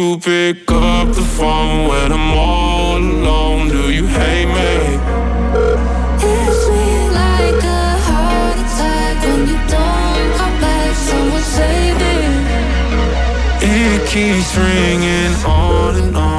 You 0.00 0.18
pick 0.18 0.70
up 0.70 1.08
the 1.08 1.26
phone 1.36 1.88
when 1.88 2.12
I'm 2.12 2.32
all 2.32 2.96
alone? 2.96 3.68
Do 3.68 3.92
you 3.92 4.06
hate 4.06 4.46
me? 4.46 4.72
Hits 6.24 6.62
me 6.74 6.88
like 7.20 7.62
a 7.80 7.84
heart 8.08 8.56
attack 8.64 9.16
when 9.24 9.40
you 9.50 9.58
don't 9.74 10.30
come 10.38 10.56
back. 10.64 10.92
Someone 11.08 11.46
save 11.58 11.96
me. 12.02 12.16
It 13.78 14.00
keeps 14.12 14.50
ringing 14.56 15.34
on 15.44 15.94
and 15.96 16.16
on 16.16 16.29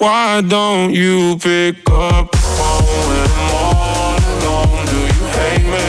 Why 0.00 0.40
don't 0.40 0.94
you 0.94 1.36
pick 1.36 1.76
up 1.90 2.30
the 2.32 2.38
phone 2.38 2.86
when 3.06 3.28
I'm 3.36 3.54
all 3.54 4.16
alone? 4.32 4.86
Do 4.86 4.96
you 4.96 5.26
hate 5.36 5.66
me? 5.68 5.88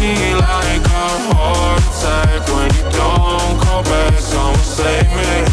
Me 0.00 0.34
like 0.34 0.84
a 0.86 1.08
heart 1.26 1.82
attack 1.82 2.46
when 2.54 2.70
you 2.76 2.84
don't 2.96 3.58
call 3.60 3.82
back. 3.82 4.14
Someone 4.20 4.56
save 4.60 5.10
me. 5.16 5.46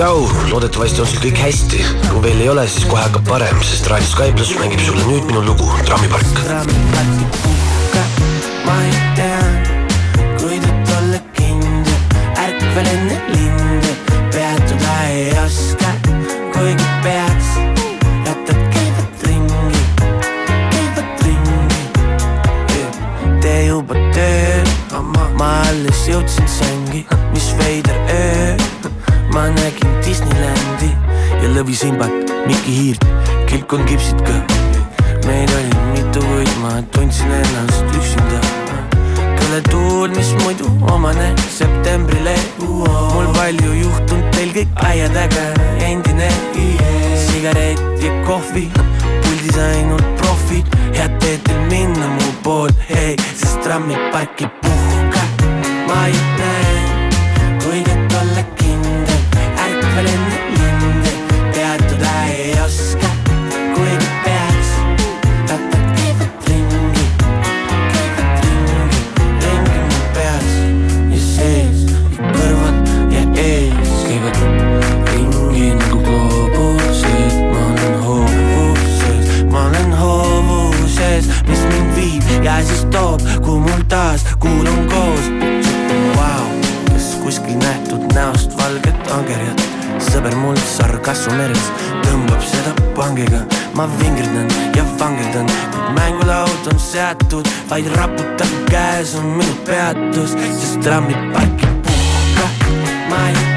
tšau, 0.00 0.24
loodetavasti 0.48 1.02
on 1.02 1.08
sul 1.08 1.20
kõik 1.20 1.36
hästi. 1.44 1.78
kui 2.08 2.22
veel 2.24 2.40
ei 2.40 2.48
ole, 2.48 2.62
siis 2.72 2.86
kohe 2.88 3.02
hakkab 3.04 3.26
parem, 3.28 3.58
sest 3.60 3.84
Raadio 3.90 4.08
Sky 4.08 4.32
pluss 4.32 4.56
mängib 4.56 4.80
sulle 4.80 5.04
nüüd 5.04 5.24
minu 5.28 5.42
lugu 5.44 5.66
Trammipark. 5.84 6.24
ma 8.64 8.76
ei 8.86 8.96
tea, 9.18 9.42
kuidas 10.40 10.94
olla 10.96 11.20
kindel, 11.36 12.00
ärkvel 12.46 12.88
enne 12.94 13.18
linde, 13.34 13.92
peatuda 14.32 14.96
ei 15.10 15.36
oska, 15.44 15.92
kuigi 16.54 16.88
peaks, 17.04 17.52
rattad 18.24 18.60
käivad 18.72 19.12
ringi, 19.28 19.84
käivad 20.72 21.10
ringi. 21.28 21.82
tee 23.44 23.60
juba 23.68 24.00
tööl, 24.16 24.66
ma 25.36 25.52
alles 25.68 26.00
jõudsin 26.08 26.48
sängi, 26.48 27.04
mis 27.34 27.52
veider 27.60 28.00
öö, 28.08 28.50
Disneylandi 29.40 29.62
ja 29.62 29.79
lõvisimbat, 31.60 32.30
Mikki 32.48 32.72
Hiirt, 32.72 33.04
kilpkonn 33.50 33.84
kipsid 33.84 34.20
ka 34.24 34.32
meid 35.26 35.50
oli 35.52 35.74
mitu, 35.92 36.22
kuid 36.24 36.52
ma 36.62 36.70
tundsin 36.94 37.28
ennast 37.36 37.96
üksinda. 37.98 38.40
kõle 39.40 39.60
tuul, 39.68 40.08
mis 40.16 40.30
muidu 40.40 40.70
omane 40.92 41.34
septembrile. 41.52 42.34
mul 43.12 43.28
palju 43.36 43.72
juhtunud, 43.82 44.30
teil 44.32 44.54
kõik 44.56 44.82
aiad 44.88 45.16
äge, 45.16 45.46
endine. 45.84 46.30
sigaret 47.26 47.80
ja 48.00 48.12
kohvi, 48.24 48.70
puldis 49.22 49.56
ainult 49.56 50.06
profid, 50.16 50.66
head 50.96 51.20
teed 51.20 51.44
teil 51.44 51.60
minna 51.68 52.08
mu 52.08 52.32
pool, 52.42 52.72
hei, 52.88 53.16
sest 53.36 53.60
trammipark 53.60 54.40
ei 54.40 54.48
puhka. 54.62 55.22
ma 55.86 56.06
ei 56.06 56.20
näe, 56.38 56.79
taas 84.10 84.26
kuulun 84.38 84.88
koos. 84.88 85.26
Vau, 86.16 86.46
kas 86.92 87.14
kuskil 87.22 87.58
nähtud 87.58 88.12
näost 88.14 88.56
valget 88.58 89.10
angerjat, 89.14 89.62
sõber 90.02 90.34
mul 90.34 90.58
sarkassu 90.66 91.30
meres 91.38 91.68
tõmbab 92.06 92.42
seda 92.42 92.72
pangiga, 92.96 93.44
ma 93.78 93.86
vingerdan 94.00 94.50
ja 94.74 94.86
vangerdan, 94.98 95.46
kuid 95.74 95.94
mängulaud 95.98 96.72
on 96.72 96.82
seatud, 96.82 97.46
vaid 97.70 97.86
raputab 97.94 98.58
käes 98.72 99.14
on 99.20 99.30
minu 99.38 99.54
peatus, 99.68 100.34
sest 100.58 100.82
trammipark 100.82 101.62
ei 101.68 101.78
puhka, 101.86 102.50
ma 103.12 103.22
ei 103.28 103.49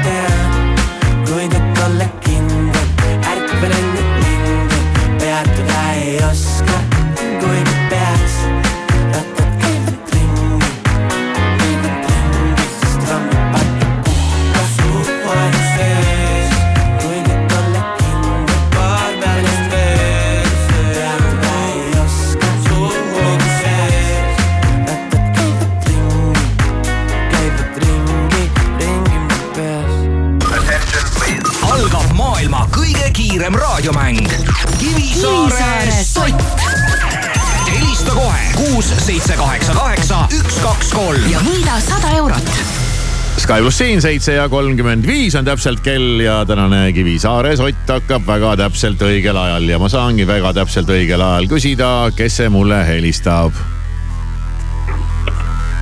Sky 43.44 43.60
pluss 43.60 43.76
siin 43.76 44.00
seitse 44.00 44.38
ja 44.38 44.46
kolmkümmend 44.48 45.04
viis 45.04 45.34
on 45.36 45.44
täpselt 45.44 45.82
kell 45.84 46.22
ja 46.24 46.38
tänane 46.48 46.92
Kivisaare 46.96 47.50
sott 47.60 47.90
hakkab 47.92 48.24
väga 48.24 48.54
täpselt 48.56 49.02
õigel 49.04 49.36
ajal 49.36 49.66
ja 49.68 49.76
ma 49.82 49.90
saangi 49.92 50.24
väga 50.24 50.54
täpselt 50.56 50.88
õigel 50.88 51.20
ajal 51.20 51.50
küsida, 51.50 51.90
kes 52.16 52.38
see 52.40 52.48
mulle 52.48 52.78
helistab. 52.88 53.52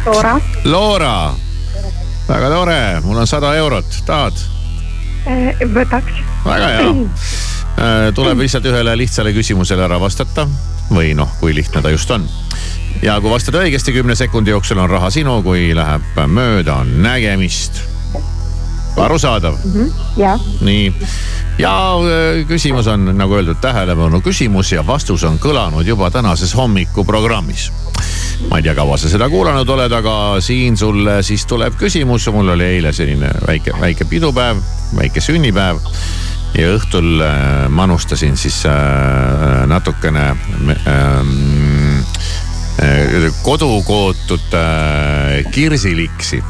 Loora. 0.09 0.35
Loora, 0.67 1.15
väga 2.27 2.51
tore, 2.51 2.81
mul 3.07 3.23
on 3.23 3.31
sada 3.31 3.55
eurot, 3.61 3.95
tahad? 4.11 4.43
võtaks. 5.79 6.19
väga 6.43 6.73
hea. 6.75 8.11
tuleb 8.19 8.43
lihtsalt 8.43 8.67
ühele 8.73 8.99
lihtsale 9.05 9.31
küsimusele 9.39 9.87
ära 9.87 10.03
vastata 10.03 10.51
või 10.91 11.15
noh, 11.15 11.31
kui 11.39 11.55
lihtne 11.55 11.79
ta 11.79 11.95
just 11.95 12.11
on. 12.11 12.27
Ja 13.03 13.21
kui 13.21 13.31
vastad 13.31 13.59
õigesti 13.59 13.95
kümne 13.95 14.15
sekundi 14.19 14.51
jooksul 14.51 14.79
on 14.79 14.91
raha 14.91 15.11
sinu, 15.11 15.41
kui 15.43 15.73
läheb 15.75 16.23
mööda, 16.27 16.83
on 16.83 16.95
nägemist. 17.03 17.83
arusaadav? 18.97 19.57
jah. 20.17 20.41
nii, 20.61 20.93
ja 21.59 21.75
öö, 22.05 22.45
küsimus 22.49 22.87
on 22.87 23.13
nagu 23.17 23.35
öeldud 23.35 23.61
tähelepanu 23.61 24.21
küsimus 24.21 24.73
ja 24.73 24.87
vastus 24.87 25.25
on 25.25 25.39
kõlanud 25.39 25.87
juba 25.87 26.11
tänases 26.11 26.55
hommikuprogrammis 26.55 27.71
ma 28.51 28.59
ei 28.59 28.63
tea, 28.63 28.75
kaua 28.75 28.97
sa 28.99 29.11
seda 29.11 29.29
kuulanud 29.31 29.69
oled, 29.69 29.93
aga 29.93 30.15
siin 30.43 30.77
sulle 30.77 31.21
siis 31.27 31.45
tuleb 31.47 31.77
küsimus, 31.79 32.27
mul 32.35 32.55
oli 32.55 32.69
eile 32.77 32.93
selline 32.93 33.31
väike, 33.47 33.75
väike 33.81 34.05
pidupäev, 34.11 34.63
väike 34.99 35.21
sünnipäev. 35.21 35.81
ja 36.53 36.69
õhtul 36.75 37.23
äh, 37.25 37.69
manustasin 37.73 38.37
siis 38.37 38.59
äh, 38.69 39.63
natukene 39.67 40.27
äh, 40.29 41.23
kodukootud 43.43 44.55
äh, 44.55 45.51
kirsiliksi. 45.51 46.43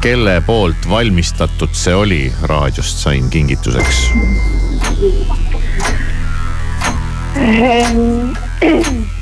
kelle 0.00 0.40
poolt 0.46 0.88
valmistatud 0.88 1.72
see 1.74 1.94
oli, 1.94 2.32
raadiost 2.42 3.00
sain 3.02 3.30
kingituseks 3.30 4.12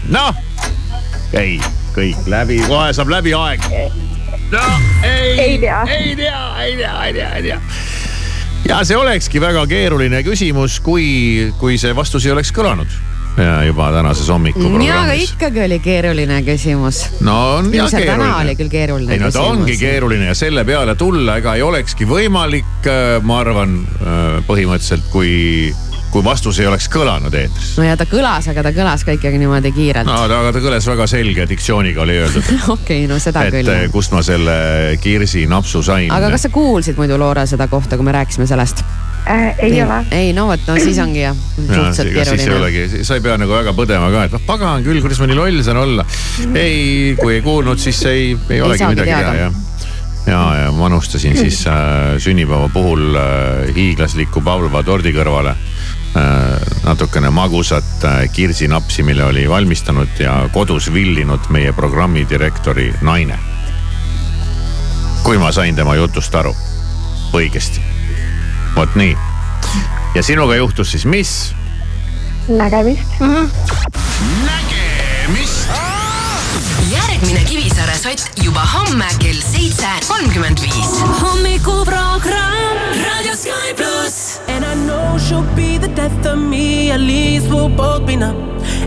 noh, 0.09 0.37
ei, 1.33 1.57
kõik 1.97 2.29
läbi, 2.31 2.61
kohe 2.69 2.93
saab 2.97 3.11
läbi 3.13 3.33
aeg. 3.37 3.65
no 4.53 4.65
ei, 5.03 5.41
Ei 5.41 5.59
tea. 5.59 5.83
ei 5.89 6.17
tea, 6.17 6.41
ei 6.65 6.77
tea, 6.77 6.95
ei 7.07 7.13
tea, 7.17 7.33
ei 7.37 7.43
tea. 7.49 7.61
ja 8.69 8.85
see 8.85 8.97
olekski 8.97 9.41
väga 9.41 9.67
keeruline 9.71 10.23
küsimus, 10.27 10.81
kui, 10.85 11.53
kui 11.61 11.81
see 11.81 11.97
vastus 11.97 12.27
ei 12.27 12.37
oleks 12.37 12.53
kõlanud 12.57 13.16
ja 13.37 13.63
juba 13.65 13.91
tänases 13.93 14.23
ja, 14.23 14.25
aga 14.25 14.33
hommikuprogrammis. 14.33 15.33
ikkagi 15.33 15.65
oli 15.65 15.79
keeruline 15.85 16.43
küsimus. 16.43 17.03
no 17.21 17.37
on 17.57 17.73
jah 17.75 17.91
see 17.91 18.05
täna 18.07 18.17
keeruline. 18.17 18.45
oli 18.45 18.55
küll 18.61 18.71
keeruline 18.73 19.13
ei 19.13 19.21
no 19.21 19.31
ta 19.31 19.39
küsimus. 19.39 19.59
ongi 19.59 19.77
keeruline 19.81 20.31
ja 20.31 20.35
selle 20.35 20.65
peale 20.65 20.95
tulla 20.95 21.37
ega 21.43 21.55
ei 21.55 21.63
olekski 21.63 22.09
võimalik, 22.09 22.89
ma 23.23 23.41
arvan 23.43 23.77
põhimõtteliselt, 24.47 25.11
kui, 25.13 25.75
kui 26.13 26.25
vastus 26.25 26.61
ei 26.63 26.69
oleks 26.71 26.89
kõlanud 26.93 27.35
eetris. 27.37 27.75
no 27.77 27.85
ja 27.85 27.97
ta 28.01 28.07
kõlas, 28.09 28.49
aga 28.53 28.65
ta 28.65 28.73
kõlas 28.77 29.05
ka 29.05 29.17
ikkagi 29.19 29.41
niimoodi 29.43 29.73
kiirelt 29.77 30.09
no 30.09 30.17
aga 30.25 30.55
ta 30.57 30.63
kõlas 30.65 30.89
väga 30.89 31.09
selge 31.11 31.49
diktsiooniga 31.51 32.07
oli 32.07 32.17
öeldud 32.23 32.55
okei, 32.79 33.05
no 33.11 33.21
seda 33.23 33.45
et 33.45 33.59
küll. 33.59 33.73
eh, 33.75 33.91
kust 33.93 34.17
ma 34.17 34.25
selle 34.25 34.97
Kirsi 35.03 35.45
napsu 35.51 35.85
sain. 35.85 36.09
aga 36.13 36.33
kas 36.33 36.49
sa 36.49 36.53
kuulsid 36.55 36.97
muidu 36.97 37.21
Loora 37.21 37.45
seda 37.47 37.69
kohta, 37.69 38.01
kui 38.01 38.09
me 38.09 38.17
rääkisime 38.17 38.49
sellest 38.49 38.85
äh,? 39.27 39.55
ei 39.59 39.83
ole. 39.83 40.01
ei 40.11 40.33
no 40.33 40.47
vot, 40.51 40.61
no 40.67 40.77
siis 40.81 40.99
ongi 41.03 41.23
jah, 41.23 41.37
Ja, 41.57 41.67
suhteliselt 41.67 42.11
ega 42.13 42.25
siis 42.25 42.41
ei 42.41 42.47
keeruline. 42.47 42.61
olegi, 42.61 43.05
sa 43.05 43.19
ei 43.19 43.25
pea 43.25 43.37
nagu 43.41 43.55
väga 43.57 43.73
põdema 43.77 44.11
ka, 44.15 44.25
et 44.29 44.37
noh 44.37 44.45
pagan 44.47 44.85
küll, 44.87 45.01
kuidas 45.05 45.21
ma 45.23 45.31
nii 45.31 45.39
loll 45.39 45.63
saan 45.67 45.81
olla. 45.83 46.07
ei, 46.55 47.15
kui 47.21 47.39
ei 47.39 47.43
kuulnud, 47.45 47.81
siis 47.83 48.03
ei, 48.11 48.37
ei 48.51 48.61
olegi 48.63 48.91
midagi 48.93 49.11
teada. 49.11 49.33
teha 49.33 49.47
jah. 49.47 49.63
ja, 50.27 50.43
ja 50.63 50.71
manustasin 50.75 51.37
siis 51.39 51.65
äh, 51.71 52.17
sünnipäeva 52.23 52.69
puhul 52.75 53.17
äh, 53.17 53.75
hiiglasliku 53.77 54.43
Pavlova 54.47 54.83
tordi 54.87 55.15
kõrvale 55.17 55.57
äh, 55.57 56.79
natukene 56.85 57.31
magusat 57.35 58.05
äh, 58.05 58.23
kirsinapsi, 58.33 59.03
mille 59.07 59.25
oli 59.25 59.49
valmistanud 59.51 60.23
ja 60.23 60.39
kodus 60.53 60.93
villinud 60.93 61.51
meie 61.51 61.73
programmidirektori 61.73 62.93
naine. 63.03 63.39
kui 65.27 65.39
ma 65.39 65.51
sain 65.53 65.75
tema 65.75 65.97
jutust 65.99 66.35
aru 66.35 66.55
õigesti. 67.35 67.96
Vot 68.77 68.95
nii. 68.95 69.17
ja 70.15 70.23
sinuga 70.23 70.57
juhtus 70.57 70.91
siis 70.91 71.07
mis? 71.07 71.55
nägemist. 72.49 73.21
nägemist. 74.45 75.69
järgmine 76.91 77.45
Kivisaare 77.45 77.97
sott 77.99 78.31
juba 78.45 78.61
homme 78.61 79.09
kell 79.19 79.41
seitse 79.53 79.89
kolmkümmend 80.09 80.61
viis. 80.63 81.01
hommikuprogramm 81.23 82.77
Raadio 83.05 83.37
Sky 83.37 83.75
pluss. 83.77 84.41
And 84.49 84.65
I 84.65 84.75
know 84.87 85.19
she'll 85.19 85.55
be 85.55 85.79
the 85.79 85.89
death 85.89 86.27
of 86.27 86.39
me, 86.39 86.91
at 86.91 87.01
least 87.01 87.49
we'll 87.49 87.69
both 87.69 88.07
be 88.07 88.17
numb. 88.17 88.37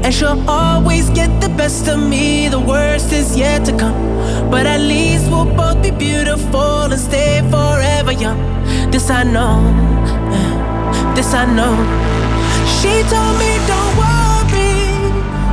And 0.04 0.14
she'll 0.14 0.50
always 0.50 1.10
get 1.10 1.30
the 1.42 1.50
best 1.50 1.88
of 1.88 2.00
me, 2.00 2.48
the 2.50 2.60
worst 2.60 3.12
is 3.12 3.36
yet 3.38 3.66
to 3.66 3.72
come. 3.78 4.50
But 4.52 4.66
at 4.66 4.82
least 4.82 5.30
we'll 5.30 5.46
both 5.46 5.82
be 5.82 5.92
beautiful 5.92 6.92
and 6.92 7.00
stay 7.00 7.42
forever 7.50 8.12
young. 8.12 8.59
This 8.92 9.10
I 9.12 9.24
know, 9.24 9.62
mm, 10.32 11.16
this 11.16 11.34
I 11.34 11.46
know. 11.46 11.76
She 12.78 13.04
told 13.10 13.38
me 13.40 13.52
don't 13.70 13.94
worry 14.02 14.90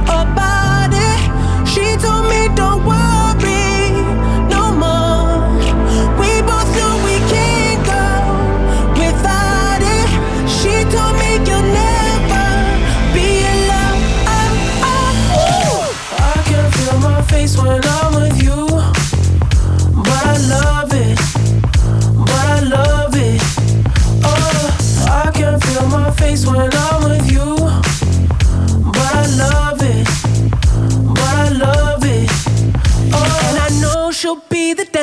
about 0.08 0.90
it. 0.92 1.20
She 1.68 1.96
told 2.02 2.24
me 2.30 2.48
don't 2.56 2.84
worry 2.86 3.25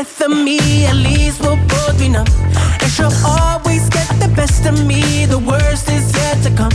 death 0.04 0.22
of 0.24 0.32
me. 0.32 0.86
At 0.86 0.95
least 0.95 1.39
we'll 1.41 1.56
both 1.68 1.97
be 1.97 2.10
numb. 2.10 2.28
And 2.82 2.91
she'll 2.91 3.18
always 3.26 3.89
get 3.89 4.08
the 4.20 4.32
best 4.36 4.66
of 4.66 4.86
me. 4.86 5.26
The 5.26 5.39
worst 5.39 5.89
is 5.89 6.12
yet 6.14 6.43
to 6.43 6.49
come. 6.49 6.74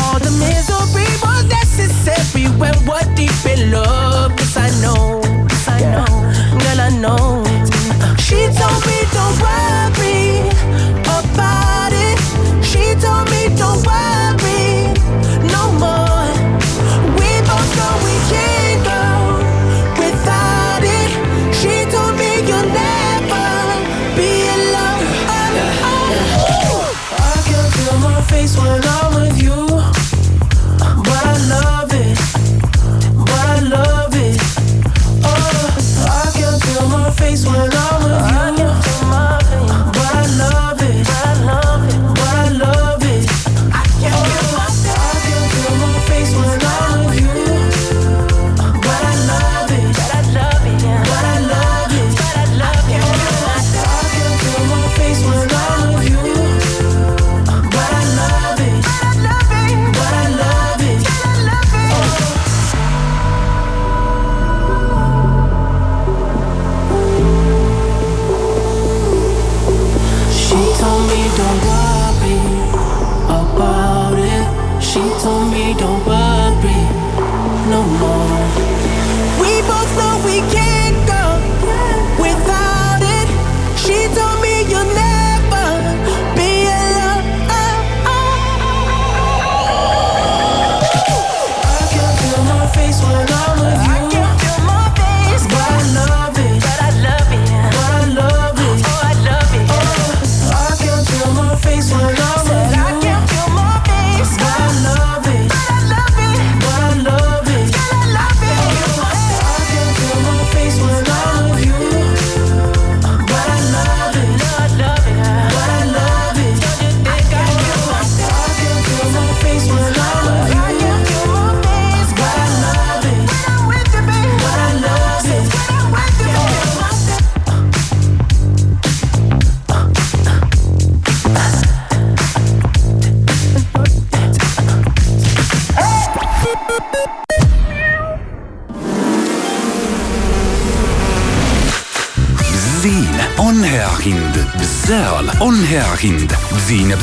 All 0.00 0.18
the 0.18 0.32
misery 0.40 1.10
was 1.22 1.44
necessary 1.60 2.46
when 2.60 2.74
we're 2.86 3.08
deep 3.14 3.44
in 3.44 3.72
love. 3.72 4.32
Yes, 4.38 4.56
I 4.56 4.70
know. 4.82 5.20
Yes, 5.50 5.68
I 5.68 5.80
know. 5.92 6.12
Girl, 6.62 6.80
I 6.86 6.90
know. 7.02 7.44
She 8.26 8.38
told 8.58 8.82
me 8.86 8.98
don't 9.12 9.36
worry 9.42 9.81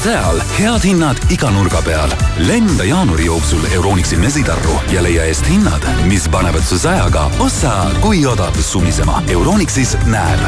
seal 0.10 0.40
head 0.58 0.82
hinnad 0.82 1.18
iga 1.30 1.52
nurga 1.54 1.82
peal. 1.86 2.10
lenda 2.48 2.84
jaanuari 2.84 3.26
jooksul 3.26 3.66
Euronixi 3.74 4.18
mesitarru 4.18 4.80
ja 4.94 5.04
leia 5.06 5.28
eest 5.30 5.46
hinnad, 5.50 5.86
mis 6.10 6.26
panevad 6.34 6.66
su 6.66 6.80
sajaga 6.82 7.28
ossa 7.40 7.74
kui 8.02 8.26
odav 8.26 8.58
sumisema. 8.62 9.22
Euronixis 9.28 9.98
näeb 10.10 10.42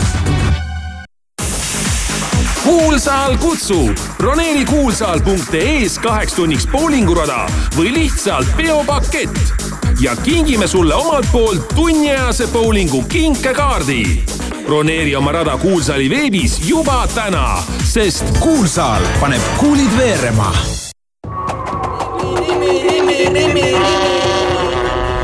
kuulsaal 2.63 3.37
kutsub. 3.37 3.97
broneeri 4.17 4.65
kuulsaal.ee-s 4.65 5.99
kaheks 5.99 6.33
tunniks 6.33 6.67
poolingurada 6.71 7.45
või 7.77 7.93
lihtsalt 7.93 8.49
peopakett 8.57 9.53
ja 10.01 10.15
kingime 10.15 10.67
sulle 10.67 10.95
omalt 10.95 11.31
poolt 11.31 11.67
tunniajase 11.75 12.47
bowlingu 12.47 13.03
kinkekaardi. 13.03 14.40
Broneeri 14.65 15.15
oma 15.15 15.31
rada 15.31 15.57
Kuulsaali 15.57 16.09
veebis 16.09 16.59
juba 16.67 17.07
täna, 17.15 17.63
sest 17.83 18.23
Kuulsaal 18.39 19.03
paneb 19.19 19.41
kuulid 19.57 19.97
veerema 19.97 20.51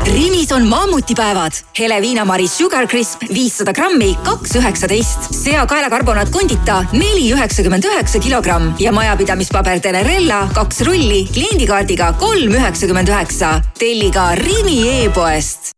Rimis 0.08 0.52
on 0.52 0.66
mammutipäevad. 0.66 1.52
hele 1.78 2.00
viinamari 2.02 2.48
Sugar 2.48 2.86
Crisp 2.86 3.22
viissada 3.34 3.72
grammi, 3.72 4.18
kaks 4.24 4.56
üheksateist. 4.56 5.32
sea 5.44 5.66
kaelakarbonaat 5.66 6.28
kondita 6.28 6.84
neli 6.92 7.32
üheksakümmend 7.32 7.84
üheksa 7.84 8.18
kilogramm 8.18 8.72
ja 8.78 8.92
majapidamispaber 8.92 9.80
Telerella 9.80 10.48
kaks 10.54 10.80
rulli 10.80 11.24
kliendikaardiga 11.32 12.12
kolm 12.12 12.54
üheksakümmend 12.54 13.08
üheksa. 13.08 13.60
telli 13.78 14.10
ka 14.10 14.34
Rimi 14.34 15.04
e-poest 15.04 15.77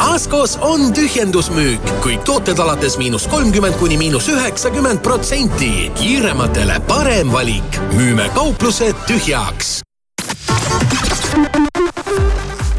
Askos 0.00 0.56
on 0.60 0.88
tühjendusmüük, 0.96 1.84
kõik 2.00 2.22
tooted 2.24 2.58
alates 2.58 2.94
miinus 2.96 3.26
kolmkümmend 3.28 3.76
kuni 3.76 3.98
miinus 4.00 4.28
üheksakümmend 4.32 5.02
protsenti. 5.04 5.92
kiirematele 5.94 6.80
parem 6.88 7.32
valik. 7.32 7.78
müüme 7.92 8.30
kauplused 8.34 8.94
tühjaks. 9.06 9.82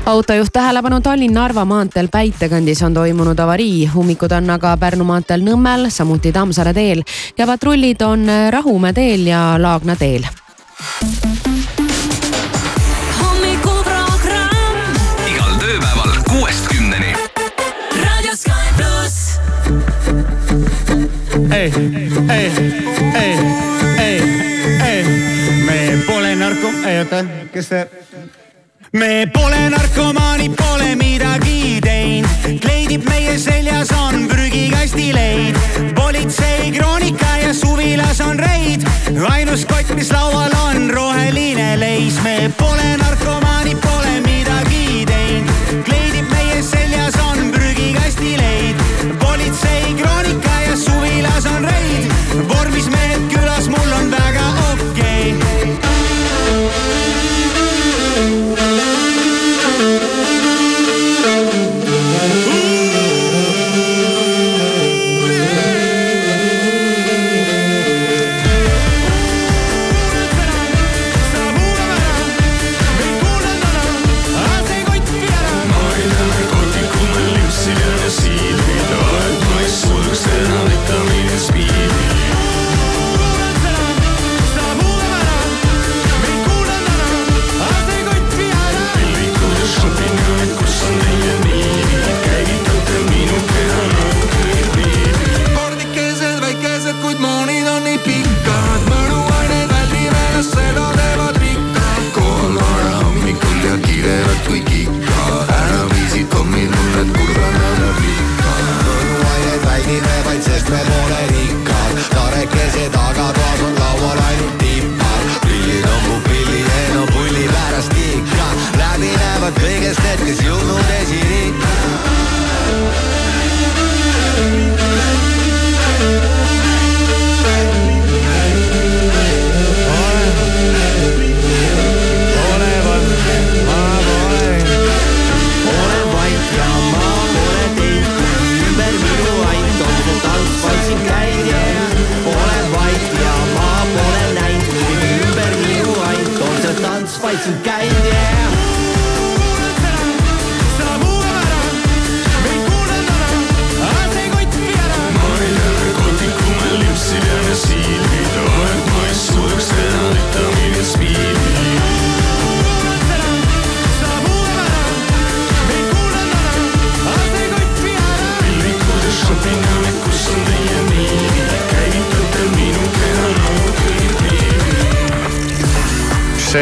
autojuht 0.06 0.54
tähelepanu 0.54 1.02
Tallinn-Narva 1.02 1.66
maanteel 1.66 2.08
Päitekandis 2.08 2.82
on 2.84 2.94
toimunud 2.94 3.40
avarii, 3.40 3.92
ummikud 3.96 4.32
on 4.32 4.50
aga 4.50 4.78
Pärnu 4.78 5.04
maanteel 5.04 5.42
Nõmmel, 5.42 5.90
samuti 5.90 6.32
Tammsaare 6.32 6.74
teel 6.74 7.04
ja 7.38 7.46
patrullid 7.46 8.02
on 8.02 8.26
Rahumäe 8.50 8.94
teel 8.94 9.28
ja 9.28 9.56
Laagna 9.58 9.96
teel. 9.96 10.26
ei, 21.64 21.72
ei, 22.30 22.52
ei, 23.16 23.40
ei, 23.98 24.22
ei, 24.84 25.04
me 25.66 26.04
pole 26.08 26.36
narko, 26.36 26.68
oota, 26.68 27.24
kes 27.54 27.70
see? 27.70 27.86
me 28.94 29.28
pole 29.34 29.70
narkomaanid, 29.72 30.58
pole 30.60 30.90
midagi 31.00 31.80
teinud, 31.86 32.60
kleidib 32.66 33.08
meie 33.08 33.38
seljas 33.40 33.94
on 33.96 34.28
prügikasti 34.28 35.14
leid. 35.16 35.56
politsei 35.96 36.72
kroonika 36.76 37.38
ja 37.46 37.54
suvilas 37.54 38.20
on 38.22 38.40
reid, 38.40 38.84
ainus 39.32 39.64
kott, 39.66 39.96
mis 39.96 40.12
laual 40.12 40.52
on 40.68 40.90
roheline 40.92 41.80
leis, 41.80 42.20
me 42.24 42.52
pole 42.60 42.98
narkomaanid, 42.98 43.80
pole 43.80 44.20
midagi 44.20 44.43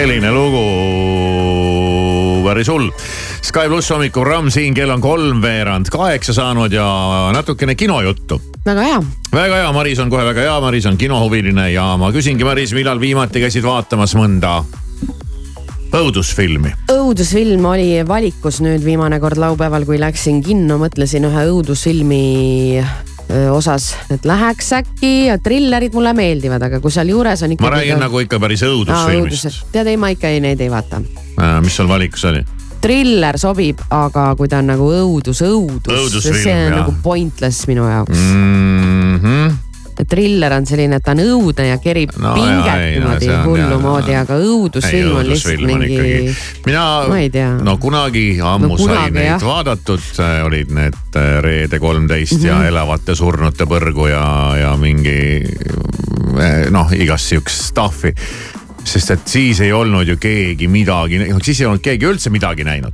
selline 0.02 0.32
lugu 0.34 0.62
päris 2.42 2.70
hull. 2.72 2.88
Sky 3.46 3.68
pluss 3.70 3.92
hommikuprogramm 3.94 4.50
siin, 4.54 4.74
kell 4.74 4.90
on 4.90 5.02
kolmveerand 5.04 5.92
kaheksa 5.94 6.34
saanud 6.34 6.74
ja 6.74 6.86
natukene 7.36 7.76
kinojuttu. 7.78 8.40
väga 8.66 8.82
hea. 8.88 9.02
väga 9.34 9.56
hea, 9.62 9.72
Maris 9.74 10.00
on 10.02 10.10
kohe 10.10 10.26
väga 10.26 10.42
hea, 10.48 10.56
Maris 10.62 10.86
on 10.90 10.98
kinohuviline 10.98 11.72
ja 11.72 11.98
ma 12.02 12.10
küsingi, 12.12 12.44
Maris, 12.48 12.74
millal 12.74 13.00
viimati 13.00 13.44
käisid 13.44 13.64
vaatamas 13.68 14.16
mõnda 14.18 14.64
õudusfilmi. 15.94 16.74
õudusfilm 16.90 17.66
oli 17.70 18.02
valikus 18.08 18.62
nüüd 18.66 18.82
viimane 18.86 19.20
kord 19.22 19.38
laupäeval, 19.38 19.86
kui 19.86 20.02
läksin 20.02 20.42
kinno, 20.42 20.82
mõtlesin 20.82 21.30
ühe 21.30 21.46
õudusfilmi 21.52 22.24
osas, 23.52 23.92
et 24.12 24.26
läheks 24.26 24.72
äkki 24.82 25.12
ja 25.28 25.38
trillerid 25.44 25.94
mulle 25.94 26.14
meeldivad, 26.18 26.64
aga 26.68 26.80
kui 26.84 26.92
sealjuures 26.92 27.44
on 27.44 27.56
ikkagi. 27.56 27.70
ma 27.70 27.76
räägin 27.78 28.02
nagu 28.04 28.24
ikka 28.24 28.40
päris 28.40 28.64
õudusfilmist. 28.68 29.66
tead, 29.72 29.88
ei 29.88 29.98
ma 29.98 30.12
ikka 30.14 30.32
ei, 30.32 30.42
neid 30.44 30.62
ei 30.62 30.72
vaata. 30.72 31.02
mis 31.62 31.76
sul 31.76 31.88
valikus 31.88 32.26
oli? 32.32 32.44
triller 32.82 33.38
sobib, 33.38 33.82
aga 33.94 34.32
kui 34.38 34.50
ta 34.50 34.62
on 34.62 34.72
nagu 34.74 34.88
õudus, 34.90 35.44
õudus, 35.46 36.24
see 36.26 36.48
on 36.50 36.72
jah. 36.72 36.80
nagu 36.80 36.96
pointless 37.04 37.68
minu 37.70 37.86
jaoks 37.86 38.18
mm. 38.18 39.20
-hmm. 39.20 39.71
Triller 40.06 40.54
on 40.54 40.66
selline, 40.66 40.96
et 40.96 41.04
ta 41.04 41.12
on 41.16 41.20
õudne 41.24 41.68
ja 41.70 41.78
kerib 41.82 42.12
No 42.18 42.30
no, 42.30 42.34
pinget 42.36 43.02
no 43.02 43.16
niimoodi 43.16 43.30
on 43.30 43.44
hullu 43.46 43.80
moodi, 43.84 44.16
aga 44.16 44.38
õudusfilm 44.38 45.16
on 45.20 45.30
lihtsalt 45.30 45.66
mingi. 45.66 46.36
mina 46.66 46.86
no 47.66 47.78
kunagi 47.78 48.26
ammu 48.42 48.68
No 48.68 48.76
no, 48.76 48.78
sai 48.78 48.88
kunagi, 48.88 49.14
neid 49.18 49.30
jah. 49.32 49.42
vaadatud, 49.44 50.08
olid 50.46 50.72
need 50.72 50.98
äh, 51.16 51.42
Reede 51.44 51.80
kolmteist 51.80 52.34
mm 52.34 52.40
-hmm. 52.44 52.48
ja 52.48 52.56
Mhm. 52.62 52.66
Elavate 52.72 53.16
surnute 53.16 53.66
põrgu 53.66 54.08
ja, 54.10 54.56
ja 54.58 54.78
mingi 54.78 55.44
äh, 56.40 56.70
noh, 56.72 56.92
igast 56.94 57.26
sihukest 57.32 57.72
stuff'i. 57.72 58.14
sest 58.84 59.12
et 59.12 59.28
siis 59.30 59.60
ei 59.62 59.72
olnud 59.74 60.08
ju 60.08 60.18
keegi 60.18 60.68
midagi, 60.68 61.20
siis 61.44 61.60
ei 61.62 61.68
olnud 61.68 61.82
keegi 61.86 62.06
üldse 62.06 62.30
midagi 62.34 62.64
näinud 62.64 62.94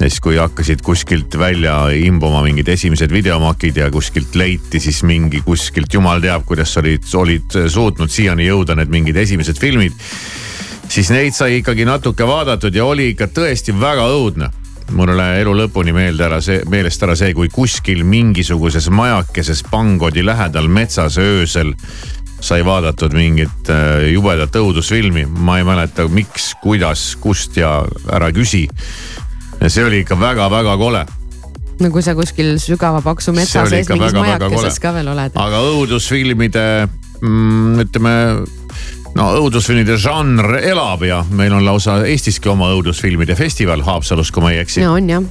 ja 0.00 0.08
siis, 0.08 0.20
kui 0.20 0.36
hakkasid 0.36 0.82
kuskilt 0.82 1.38
välja 1.38 1.76
imbuma 1.94 2.42
mingid 2.42 2.68
esimesed 2.68 3.12
videomakid 3.12 3.76
ja 3.76 3.90
kuskilt 3.94 4.34
leiti 4.34 4.80
siis 4.80 5.02
mingi 5.06 5.40
kuskilt, 5.46 5.92
jumal 5.94 6.20
teab, 6.20 6.44
kuidas 6.48 6.76
olid, 6.80 7.06
olid 7.14 7.60
suutnud 7.68 8.10
siiani 8.10 8.48
jõuda 8.48 8.76
need 8.78 8.90
mingid 8.92 9.16
esimesed 9.22 9.60
filmid. 9.60 9.94
siis 10.88 11.10
neid 11.10 11.32
sai 11.34 11.60
ikkagi 11.60 11.84
natuke 11.84 12.26
vaadatud 12.26 12.74
ja 12.74 12.84
oli 12.84 13.08
ikka 13.14 13.30
tõesti 13.32 13.72
väga 13.80 14.08
õudne 14.10 14.50
mulle 14.92 15.28
elu 15.40 15.54
lõpuni 15.56 15.94
meelde 15.96 16.26
ära 16.26 16.40
see, 16.44 16.60
meelest 16.68 17.02
ära 17.02 17.14
see, 17.16 17.32
kui 17.34 17.48
kuskil 17.48 18.04
mingisuguses 18.04 18.90
majakeses 18.92 19.64
Pangodi 19.70 20.24
lähedal 20.24 20.68
metsas 20.68 21.16
öösel 21.18 21.72
sai 22.44 22.64
vaadatud 22.64 23.14
mingit 23.16 23.70
äh, 23.72 24.10
jubedat 24.12 24.56
õudusfilmi, 24.60 25.24
ma 25.26 25.58
ei 25.60 25.64
mäleta, 25.64 26.04
miks, 26.12 26.52
kuidas, 26.60 27.14
kust 27.20 27.56
ja 27.56 27.78
ära 28.12 28.28
küsi. 28.36 28.66
Ja 29.64 29.70
see 29.72 29.84
oli 29.86 30.02
ikka 30.04 30.18
väga-väga 30.20 30.76
kole 30.80 31.04
no 31.80 31.90
kui 31.94 32.04
sa 32.04 32.14
kuskil 32.16 32.54
sügava 32.62 33.00
paksu 33.04 33.32
metsa 33.36 33.64
sees 33.70 33.88
mingis 33.88 34.12
väga-väga 34.12 34.50
majakeses 34.50 34.80
ka 34.82 34.92
veel 34.94 35.08
oled. 35.14 35.38
aga 35.40 35.62
õudusfilmide 35.70 36.66
mm,, 37.20 37.80
ütleme 37.86 38.14
no 39.16 39.30
õudusfilmide 39.40 39.96
žanr 40.00 40.58
elab 40.60 41.06
ja 41.08 41.22
meil 41.32 41.54
on 41.56 41.64
lausa 41.66 42.02
Eestiski 42.10 42.52
oma 42.52 42.70
õudusfilmide 42.76 43.38
festival 43.38 43.82
Haapsalus, 43.86 44.34
kui 44.34 44.44
ma 44.44 44.52
ei 44.54 44.60
eksi 44.64 44.84
ja 44.84 44.92
on 44.92 45.10
jah. 45.10 45.24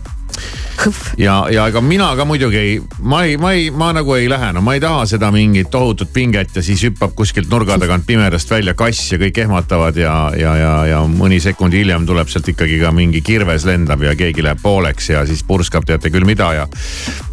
ja, 1.18 1.36
ja 1.52 1.68
ega 1.70 1.82
mina 1.82 2.10
ka 2.18 2.26
muidugi 2.26 2.58
ei, 2.58 2.74
ma 3.00 3.24
ei, 3.24 3.38
ma 3.38 3.52
ei, 3.56 3.70
ma 3.72 3.92
nagu 3.96 4.16
ei 4.18 4.30
lähe, 4.30 4.52
no 4.56 4.62
ma 4.66 4.76
ei 4.76 4.82
taha 4.84 5.06
seda 5.10 5.30
mingit 5.34 5.70
tohutut 5.72 6.14
pinget 6.14 6.56
ja 6.56 6.64
siis 6.66 6.84
hüppab 6.88 7.14
kuskilt 7.18 7.52
nurga 7.52 7.78
tagant 7.82 8.08
pimedast 8.10 8.52
välja 8.52 8.76
kass 8.78 9.12
ja 9.14 9.20
kõik 9.22 9.44
ehmatavad 9.46 9.98
ja, 10.00 10.16
ja, 10.40 10.56
ja, 10.60 10.74
ja 10.90 11.04
mõni 11.10 11.40
sekund 11.44 11.76
hiljem 11.78 12.08
tuleb 12.10 12.32
sealt 12.32 12.50
ikkagi 12.54 12.80
ka 12.82 12.92
mingi 12.96 13.24
kirves 13.26 13.68
lendab 13.70 14.04
ja 14.04 14.16
keegi 14.20 14.46
läheb 14.46 14.62
pooleks 14.64 15.14
ja 15.14 15.26
siis 15.30 15.44
purskab 15.48 15.88
teate 15.88 16.12
küll 16.14 16.28
mida 16.28 16.52
ja. 16.58 16.68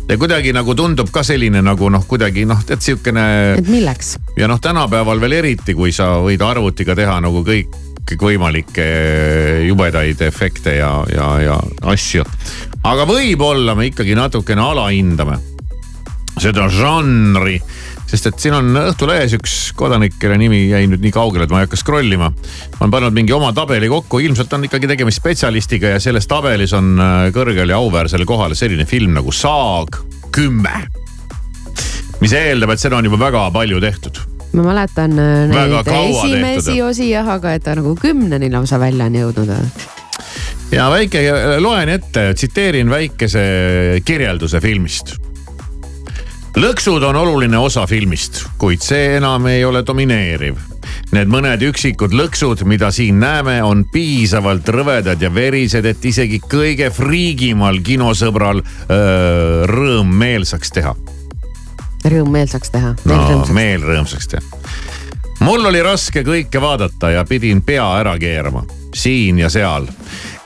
ja 0.08 0.18
kuidagi 0.20 0.54
nagu 0.56 0.74
tundub 0.78 1.12
ka 1.14 1.24
selline 1.26 1.62
nagu 1.64 1.90
noh, 1.92 2.06
kuidagi 2.06 2.46
noh, 2.48 2.64
tead 2.66 2.84
sihukene 2.84 3.28
et 3.58 3.70
milleks? 3.70 4.16
ja 4.38 4.50
noh, 4.50 4.60
tänapäeval 4.62 5.22
veel 5.22 5.40
eriti, 5.42 5.74
kui 5.74 5.94
sa 5.96 6.16
võid 6.24 6.42
arvutiga 6.44 6.98
teha 6.98 7.20
nagu 7.24 7.44
kõik 7.46 7.88
kõikvõimalikke 8.10 8.86
jubedaid 9.68 10.22
efekte 10.26 10.76
ja, 10.80 10.90
ja, 11.14 11.28
ja 11.44 11.58
asju. 11.92 12.24
Aga 12.86 13.06
võib-olla 13.08 13.76
me 13.76 13.90
ikkagi 13.90 14.16
natukene 14.16 14.62
alahindame 14.64 15.38
seda 16.40 16.68
žanri, 16.72 17.58
sest 18.08 18.30
et 18.30 18.38
siin 18.40 18.54
on 18.56 18.70
Õhtulehes 18.80 19.34
üks 19.36 19.56
kodanik, 19.76 20.16
kelle 20.22 20.38
nimi 20.40 20.62
jäi 20.70 20.86
nüüd 20.88 21.02
nii 21.04 21.12
kaugele, 21.14 21.44
et 21.44 21.52
ma 21.52 21.60
ei 21.60 21.68
hakka 21.68 21.78
scroll 21.80 22.16
ima. 22.16 22.30
on 22.80 22.92
pannud 22.92 23.14
mingi 23.16 23.34
oma 23.36 23.52
tabeli 23.56 23.90
kokku, 23.92 24.22
ilmselt 24.24 24.52
on 24.56 24.64
ikkagi 24.68 24.88
tegemist 24.90 25.20
spetsialistiga 25.20 25.94
ja 25.94 26.00
selles 26.00 26.28
tabelis 26.30 26.72
on 26.76 26.94
äh, 26.96 27.28
kõrgel 27.34 27.74
ja 27.74 27.80
auväärsel 27.82 28.24
kohal 28.28 28.56
selline 28.56 28.88
film 28.88 29.14
nagu 29.18 29.32
Saag 29.32 30.00
kümme. 30.32 30.86
mis 32.20 32.32
eeldab, 32.36 32.72
et 32.72 32.80
seda 32.80 32.96
on 32.96 33.08
juba 33.10 33.20
väga 33.28 33.48
palju 33.52 33.80
tehtud 33.80 34.24
ma 34.52 34.64
mäletan 34.66 35.18
äh, 35.18 35.46
neid 35.50 35.86
esimesi 35.86 36.72
tehtud. 36.72 36.88
osi 36.88 37.10
jah, 37.10 37.28
aga 37.36 37.54
et 37.54 37.64
ta 37.64 37.76
nagu 37.78 37.94
kümneni 38.00 38.50
lausa 38.50 38.80
välja 38.80 39.06
on 39.06 39.18
jõudnud. 39.20 39.88
Ja 40.72 40.90
väike, 40.90 41.22
loen 41.58 41.88
ette, 41.88 42.30
tsiteerin 42.34 42.90
väikese 42.90 43.42
kirjelduse 44.04 44.60
filmist. 44.60 45.14
lõksud 46.56 47.04
on 47.06 47.16
oluline 47.16 47.58
osa 47.58 47.86
filmist, 47.86 48.44
kuid 48.58 48.82
see 48.82 49.16
enam 49.16 49.46
ei 49.46 49.64
ole 49.64 49.84
domineeriv. 49.86 50.56
Need 51.10 51.30
mõned 51.30 51.62
üksikud 51.66 52.14
lõksud, 52.14 52.62
mida 52.70 52.90
siin 52.94 53.18
näeme, 53.22 53.62
on 53.62 53.84
piisavalt 53.92 54.68
rõvedad 54.68 55.22
ja 55.22 55.30
verised, 55.34 55.86
et 55.86 56.04
isegi 56.04 56.40
kõige 56.42 56.90
friigimal 56.94 57.80
kinosõbral 57.82 58.62
öö, 58.62 59.66
rõõm 59.70 60.10
meelsaks 60.22 60.70
teha. 60.70 60.94
rõõm 62.04 62.30
meelsaks 62.30 62.70
teha. 62.70 62.94
no 63.04 63.44
meel 63.54 63.82
rõõmsaks 63.82 64.28
teha. 64.34 64.42
mul 65.40 65.66
oli 65.66 65.82
raske 65.82 66.22
kõike 66.22 66.60
vaadata 66.60 67.10
ja 67.10 67.24
pidin 67.24 67.62
pea 67.62 67.86
ära 67.98 68.18
keerama 68.18 68.64
siin 68.94 69.38
ja 69.38 69.50
seal. 69.50 69.86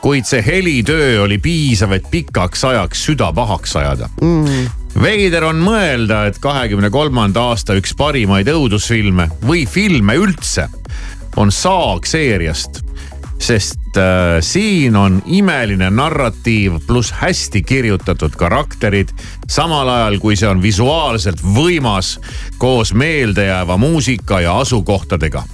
Kuid 0.05 0.27
see 0.29 0.43
helitöö 0.45 1.23
oli 1.25 1.39
piisav, 1.41 1.95
et 1.97 2.05
pikaks 2.11 2.65
ajaks 2.69 3.07
süda 3.07 3.31
pahaks 3.33 3.77
ajada 3.81 4.11
mm.. 4.21 4.67
veider 5.01 5.47
on 5.49 5.63
mõelda, 5.65 6.27
et 6.29 6.37
kahekümne 6.45 6.91
kolmanda 6.93 7.49
aasta 7.49 7.77
üks 7.81 7.95
parimaid 7.97 8.51
õudusfilme 8.53 9.31
või 9.49 9.65
filme 9.65 10.19
üldse 10.21 10.69
on 11.41 11.53
Saag 11.53 12.05
seeriast. 12.07 12.83
sest 13.41 13.97
äh, 13.97 14.39
siin 14.45 14.97
on 14.97 15.23
imeline 15.27 15.89
narratiiv 15.91 16.79
pluss 16.87 17.13
hästi 17.13 17.63
kirjutatud 17.63 18.37
karakterid, 18.37 19.09
samal 19.49 19.89
ajal 19.89 20.21
kui 20.21 20.37
see 20.37 20.49
on 20.49 20.63
visuaalselt 20.63 21.41
võimas 21.41 22.19
koos 22.59 22.93
meeldejääva 22.95 23.77
muusika 23.81 24.41
ja 24.45 24.59
asukohtadega 24.61 25.45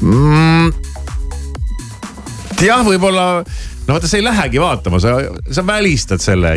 mm,. 0.00 0.83
jah, 2.62 2.82
võib-olla, 2.86 3.28
no 3.86 3.96
vaata, 3.96 4.10
sa 4.10 4.18
ei 4.20 4.26
lähegi 4.26 4.62
vaatama, 4.62 5.00
sa, 5.02 5.16
sa 5.50 5.66
välistad 5.66 6.22
selle 6.22 6.56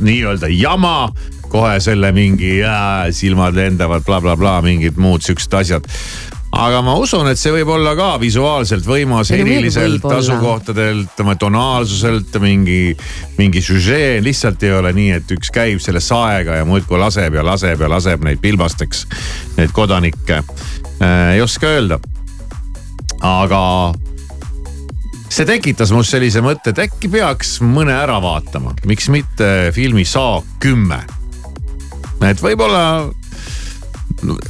nii-öelda 0.00 0.50
jama, 0.52 1.10
kohe 1.50 1.80
selle 1.82 2.12
mingi 2.14 2.58
jää, 2.60 3.10
silmad 3.14 3.56
lendavad 3.56 4.04
bla,, 4.06 4.20
blablabla, 4.20 4.60
mingid 4.66 5.00
muud 5.00 5.24
siuksed 5.26 5.56
asjad 5.60 5.88
aga 6.50 6.80
ma 6.82 6.96
usun, 6.98 7.28
et 7.30 7.38
see 7.38 7.52
võib 7.54 7.70
olla 7.76 7.92
ka 7.98 8.08
visuaalselt 8.20 8.86
võimas, 8.86 9.30
heliliselt, 9.34 10.04
asukohtadelt, 10.16 11.22
tonaalsuselt 11.38 12.36
mingi, 12.42 12.96
mingi 13.38 13.62
süžee, 13.62 14.18
lihtsalt 14.24 14.62
ei 14.66 14.74
ole 14.74 14.92
nii, 14.96 15.12
et 15.20 15.34
üks 15.36 15.52
käib 15.54 15.82
selle 15.82 16.02
saega 16.02 16.58
ja 16.60 16.66
muudkui 16.66 16.98
laseb 16.98 17.38
ja 17.38 17.46
laseb 17.46 17.86
ja 17.86 17.90
laseb 17.90 18.26
neid 18.26 18.42
pilbasteks, 18.42 19.06
neid 19.58 19.74
kodanikke 19.76 20.42
äh,. 20.42 21.36
ei 21.36 21.42
oska 21.44 21.70
öelda. 21.70 22.00
aga 23.20 23.60
see 25.30 25.46
tekitas 25.46 25.92
must 25.94 26.12
sellise 26.14 26.42
mõtte, 26.44 26.74
et 26.74 26.82
äkki 26.86 27.10
peaks 27.12 27.58
mõne 27.62 27.94
ära 27.94 28.18
vaatama, 28.22 28.74
miks 28.88 29.08
mitte 29.12 29.70
filmi 29.76 30.04
Saag 30.08 30.46
kümme. 30.62 31.04
et 32.26 32.42
võib-olla 32.42 33.10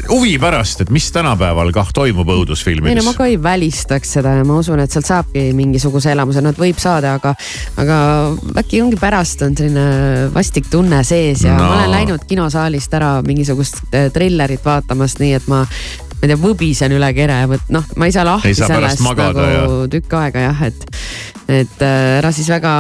huvi 0.09 0.39
pärast, 0.39 0.81
et 0.81 0.91
mis 0.91 1.07
tänapäeval 1.13 1.71
kah 1.75 1.93
toimub 1.95 2.27
ei 2.29 2.35
no 2.35 2.41
õudusfilmides 2.41 3.07
ma. 3.07 3.15
ka 3.15 3.29
ei 3.31 3.37
välistaks 3.43 4.17
seda 4.17 4.33
ja 4.39 4.45
ma 4.47 4.59
usun, 4.59 4.81
et 4.83 4.91
sealt 4.91 5.07
saabki 5.07 5.51
mingisuguse 5.57 6.11
elamuse, 6.15 6.43
no 6.43 6.51
et 6.55 6.59
võib 6.59 6.81
saada, 6.83 7.15
aga, 7.21 7.35
aga 7.81 7.99
äkki 8.63 8.83
ongi 8.83 8.99
pärast 9.01 9.45
on 9.47 9.57
selline 9.59 10.31
vastik 10.35 10.71
tunne 10.73 11.03
sees 11.07 11.45
ja 11.47 11.55
no. 11.55 11.69
Ma 11.69 11.81
olen 11.81 11.95
läinud 11.95 12.27
kinosaalist 12.29 12.95
ära 12.99 13.19
mingisugust 13.27 13.85
äh, 13.93 14.09
trillerit 14.15 14.65
vaatamas, 14.67 15.19
nii 15.23 15.37
et 15.39 15.51
ma 15.51 15.65
ma 16.21 16.27
ei 16.27 16.33
tea, 16.35 16.39
võbisen 16.41 16.93
üle 16.93 17.09
kere, 17.17 17.39
vot 17.49 17.71
noh, 17.73 17.87
ma 17.97 18.09
ei 18.09 18.13
saa 18.13 18.27
lahti 18.29 18.53
Ei 18.53 18.59
saa 18.59 18.69
sellest 18.69 19.01
magada, 19.05 19.47
nagu 19.47 19.87
tükk 19.93 20.17
aega 20.21 20.43
jah, 20.45 20.63
et, 20.69 20.85
et 21.49 21.85
äh, 21.87 22.19
ära 22.19 22.33
siis 22.37 22.51
väga 22.53 22.73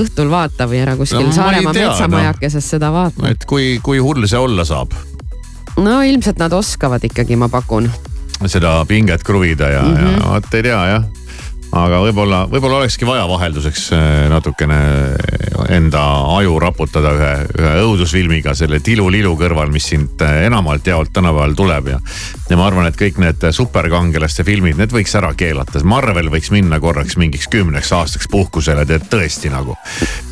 õhtul 0.00 0.30
vaata 0.32 0.66
või 0.70 0.82
ära 0.82 0.96
kuskil 0.98 1.22
No 1.22 1.28
no, 1.30 1.36
Saaremaa 1.36 1.74
metsamajakeses 1.76 2.70
seda 2.74 2.90
vaata. 2.94 3.30
et 3.30 3.46
kui, 3.46 3.76
kui 3.82 4.02
hull 4.02 4.26
see 4.26 4.40
olla 4.40 4.66
saab, 4.66 4.96
no 5.78 6.00
ilmselt 6.02 6.42
nad 6.42 6.52
oskavad 6.56 7.04
ikkagi, 7.06 7.38
ma 7.38 7.48
pakun. 7.52 7.86
seda 8.50 8.80
pinget 8.88 9.22
kruvida 9.22 9.68
ja 9.70 9.82
mm, 9.86 9.96
-hmm. 9.96 10.10
Mhm. 10.10 10.20
ja 10.20 10.34
vot 10.34 10.54
ei 10.54 10.62
tea 10.62 10.84
jah. 10.94 11.04
Aga 11.76 12.00
võib-olla, 12.02 12.44
võib-olla 12.50 12.80
olekski 12.80 13.06
vaja 13.06 13.26
vahelduseks 13.30 13.84
äh, 13.94 14.06
natukene 14.30 14.78
enda 15.70 16.02
aju 16.36 16.56
raputada 16.62 17.12
ühe, 17.14 17.32
ühe 17.60 17.74
õudusfilmiga 17.84 18.54
selle 18.58 18.80
tilulilu 18.84 19.36
kõrval, 19.38 19.70
mis 19.72 19.86
sind 19.92 20.22
äh, 20.26 20.44
enamalt 20.48 20.86
jaolt 20.90 21.12
tänapäeval 21.14 21.54
tuleb 21.58 21.92
ja. 21.92 22.00
ja 22.50 22.58
ma 22.58 22.66
arvan, 22.66 22.90
et 22.90 22.98
kõik 22.98 23.20
need 23.22 23.46
superkangelaste 23.54 24.44
filmid, 24.46 24.80
need 24.80 24.94
võiks 24.94 25.14
ära 25.18 25.32
keelata. 25.38 25.82
Marvel 25.86 26.32
võiks 26.32 26.50
minna 26.54 26.80
korraks 26.82 27.16
mingiks 27.20 27.48
kümneks 27.52 27.92
aastaks 27.94 28.28
puhkusele, 28.30 28.84
tead 28.88 29.06
tõesti 29.12 29.52
nagu. 29.52 29.78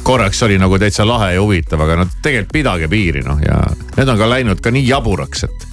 korraks 0.03 0.43
oli 0.43 0.59
nagu 0.59 0.79
täitsa 0.79 1.07
lahe 1.07 1.35
ja 1.37 1.43
huvitav, 1.43 1.87
aga 1.87 2.03
no 2.03 2.11
tegelikult 2.23 2.55
pidage 2.59 2.89
piiri 2.91 3.23
noh 3.23 3.39
ja 3.45 3.63
need 3.97 4.09
on 4.09 4.19
ka 4.19 4.31
läinud 4.31 4.63
ka 4.65 4.73
nii 4.75 4.87
jaburaks, 4.89 5.45
et 5.47 5.68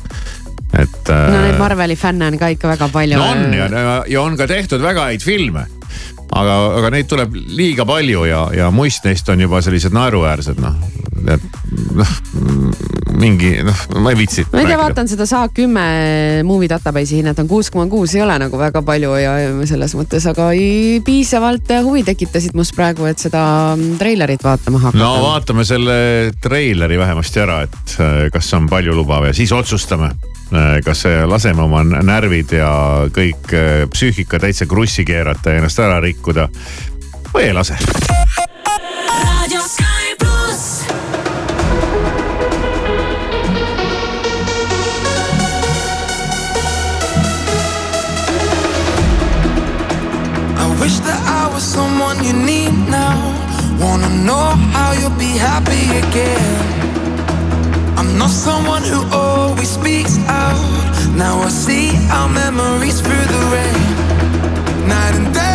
et. 0.74 1.09
no 1.09 1.41
neid 1.41 1.59
Marveli 1.59 1.95
fänne 1.95 2.28
on 2.28 2.38
ka 2.41 2.49
ikka 2.55 2.74
väga 2.74 2.89
palju. 2.93 3.22
on 3.22 3.53
ja, 3.53 4.03
ja 4.07 4.22
on 4.22 4.38
ka 4.38 4.47
tehtud 4.47 4.82
väga 4.82 5.09
häid 5.11 5.24
filme. 5.24 5.68
Aga, 6.32 6.57
aga 6.80 6.91
neid 6.95 7.09
tuleb 7.11 7.36
liiga 7.36 7.86
palju 7.88 8.26
ja, 8.30 8.45
ja 8.55 8.71
muist 8.73 9.05
neist 9.05 9.30
on 9.30 9.45
juba 9.45 9.61
sellised 9.65 9.95
naeruväärsed 9.95 10.61
noh. 10.61 10.78
et 11.32 11.49
noh 11.95 12.15
mingi 13.15 13.51
noh, 13.63 13.82
ma 14.03 14.11
ei 14.11 14.19
viitsi. 14.19 14.45
ma 14.51 14.61
ei 14.61 14.69
tea, 14.69 14.78
vaatan 14.80 15.09
seda 15.09 15.28
Saag 15.30 15.53
kümme 15.55 15.86
movie 16.47 16.69
database'i 16.71 17.21
hinnat 17.21 17.39
on 17.41 17.49
kuus 17.49 17.71
koma 17.73 17.88
kuus, 17.91 18.15
ei 18.17 18.23
ole 18.26 18.38
nagu 18.41 18.59
väga 18.59 18.82
palju 18.86 19.15
ja 19.21 19.36
selles 19.69 19.95
mõttes, 19.97 20.28
aga 20.30 20.51
ei, 20.55 20.99
piisavalt 21.05 21.71
huvi 21.86 22.03
tekitasid 22.07 22.55
must 22.57 22.76
praegu, 22.78 23.07
et 23.09 23.21
seda 23.21 23.43
treilerit 23.99 24.43
vaatama 24.45 24.84
hakata. 24.88 25.01
no 25.01 25.11
vaatame 25.23 25.65
selle 25.67 25.97
treileri 26.43 26.99
vähemasti 26.99 27.43
ära, 27.43 27.61
et 27.67 27.97
kas 28.36 28.53
on 28.57 28.69
paljulubav 28.71 29.30
ja 29.30 29.36
siis 29.38 29.55
otsustame 29.55 30.13
Äh, 30.53 30.78
kas 30.86 31.03
laseme 31.26 31.63
oma 31.65 31.80
närvid 31.84 32.51
ja 32.53 32.69
kõik 33.09 33.49
äh, 33.57 33.88
psüühika 33.89 34.38
täitsa 34.38 34.67
krussi 34.69 35.01
keerata 35.01 35.55
ja 35.55 35.57
ennast 35.57 35.80
ära 35.82 35.97
rikkuda 36.03 36.14
või 37.34 37.43
ei 37.43 37.53
lase? 37.53 37.76
raadio 39.45 39.61
Sky 39.61 40.16
pluss. 40.20 40.84
I 50.57 50.66
wish 50.82 50.99
that 50.99 51.22
I 51.28 51.53
was 51.53 51.63
someone 51.63 52.24
you 52.24 52.34
need 52.34 52.74
now. 52.89 53.18
Wanna 53.80 54.09
know 54.24 54.55
how 54.74 54.93
you'll 54.93 55.20
be 55.20 55.38
happy 55.38 55.86
again. 56.03 56.86
I'm 57.97 58.18
not 58.18 58.30
someone 58.30 58.84
who 58.84 59.03
always 59.11 59.70
speaks 59.70 60.18
out. 60.28 60.55
Now 61.18 61.41
I 61.41 61.49
see 61.49 61.91
our 62.11 62.30
memories 62.30 62.99
through 63.01 63.26
the 63.34 63.41
rain, 63.53 64.88
night 64.88 65.16
and 65.16 65.34
day. 65.34 65.54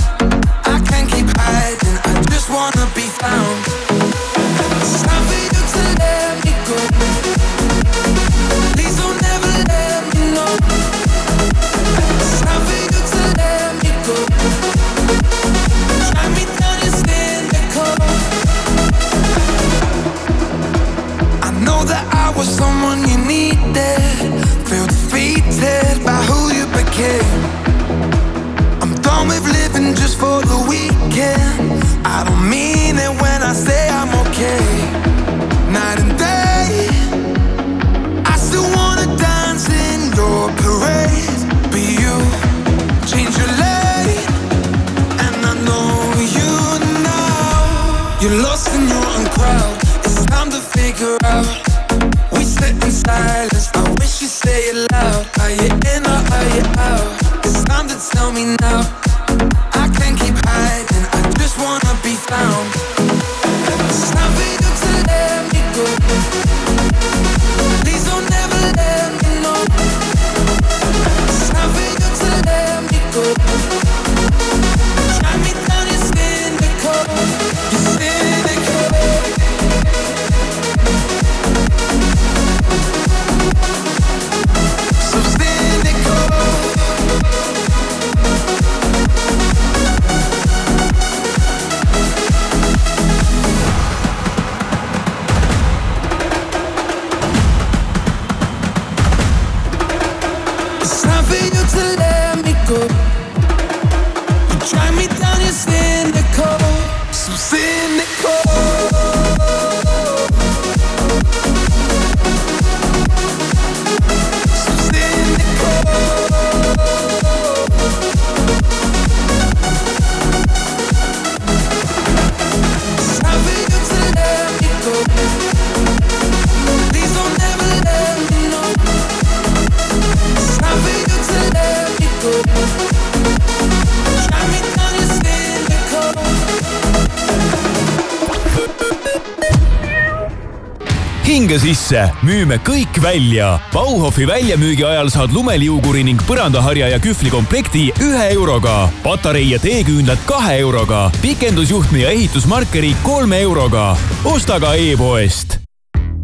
hinge 141.51 141.59
sisse, 141.59 142.01
müüme 142.23 142.55
kõik 142.63 142.95
välja. 143.03 143.57
Bauhofi 143.73 144.23
väljamüügi 144.27 144.85
ajal 144.87 145.09
saad 145.11 145.33
lumeliuguri 145.35 146.05
ning 146.07 146.21
põrandaharja 146.23 146.87
ja 146.93 146.99
kühvli 147.03 147.31
komplekti 147.33 147.89
ühe 147.99 148.27
euroga. 148.31 148.89
patarei 149.03 149.49
ja 149.49 149.59
teeküünlad 149.59 150.23
kahe 150.25 150.59
euroga. 150.59 151.11
pikendusjuhtme 151.21 151.99
ja 151.99 152.09
ehitusmarkeri 152.09 152.95
kolme 153.03 153.41
euroga. 153.41 153.97
osta 154.23 154.59
ka 154.59 154.75
e-poest 154.75 155.59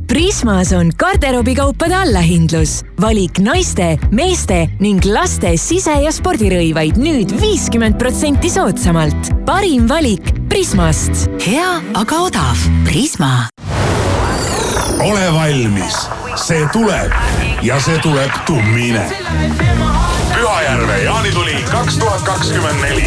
Prismas 0.08 0.72
on 0.72 0.92
garderoobikaupade 0.98 1.96
allahindlus. 1.96 2.84
valik 3.02 3.40
naiste, 3.40 3.98
meeste 4.12 4.70
ning 4.80 5.04
laste 5.06 5.58
sise- 5.58 6.04
ja 6.04 6.12
spordirõivaid 6.12 6.96
nüüd 6.96 7.36
viiskümmend 7.42 8.00
protsenti 8.00 8.50
soodsamalt. 8.50 9.46
parim 9.46 9.88
valik 9.90 10.48
Prismast. 10.48 11.28
hea, 11.46 11.82
aga 11.94 12.16
odav. 12.16 12.58
Prisma. 12.86 13.50
Ole 15.00 15.34
valmis, 15.34 16.10
see 16.36 16.68
tuleb 16.74 17.12
ja 17.62 17.80
see 17.80 18.00
tuleb 18.00 18.32
tummine. 18.46 19.06
Pühajärve 20.34 20.98
jaanituli 21.04 21.56
kaks 21.72 21.98
tuhat 21.98 22.22
kakskümmend 22.22 22.82
neli. 22.82 23.06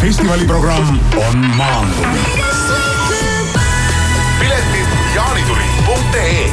festivali 0.00 0.44
programm 0.44 0.98
on 1.28 1.36
maandunud. 1.36 2.18
piletid 4.38 4.86
jaanituli.ee 5.14 6.50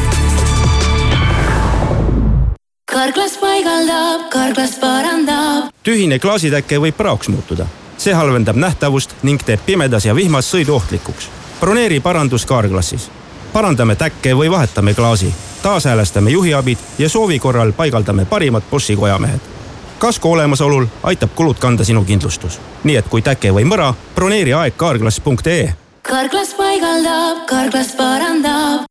karklas 2.92 3.38
paigaldab, 3.38 4.30
karklas 4.30 4.76
parandab. 4.80 5.70
tühine 5.84 6.20
klaasitäke 6.20 6.78
võib 6.78 6.98
praoks 6.98 7.28
muutuda. 7.28 7.66
see 7.98 8.14
halvendab 8.14 8.56
nähtavust 8.56 9.16
ning 9.24 9.42
teeb 9.46 9.60
pimedas 9.66 10.06
ja 10.06 10.16
vihmas 10.16 10.54
sõidu 10.54 10.70
ohtlikuks. 10.70 11.30
broneeri 11.60 12.00
parandus 12.00 12.46
Carglassis. 12.46 13.12
Parandame 13.54 13.96
täkke 13.96 14.36
või 14.38 14.52
vahetame 14.52 14.94
klaasi, 14.94 15.34
taashäälestame 15.62 16.30
juhiabid 16.30 16.78
ja 16.98 17.10
soovi 17.10 17.40
korral 17.40 17.72
paigaldame 17.72 18.26
parimad 18.26 18.64
Boschi 18.72 18.96
kojamehed 18.96 19.60
kasko 20.00 20.32
olemasolul 20.32 20.86
aitab 21.04 21.30
kulud 21.36 21.60
kanda 21.60 21.84
sinu 21.84 22.04
kindlustus. 22.06 22.60
nii 22.84 22.96
et 22.96 23.08
kui 23.08 23.22
täke 23.22 23.52
või 23.54 23.66
mõra, 23.68 23.94
broneeri 24.16 24.54
aeg 24.54 24.78
carglass.ee. 24.78 25.74
karklas 26.02 26.54
paigaldab, 26.54 27.44
karklas 27.50 27.92
parandab. 27.98 28.88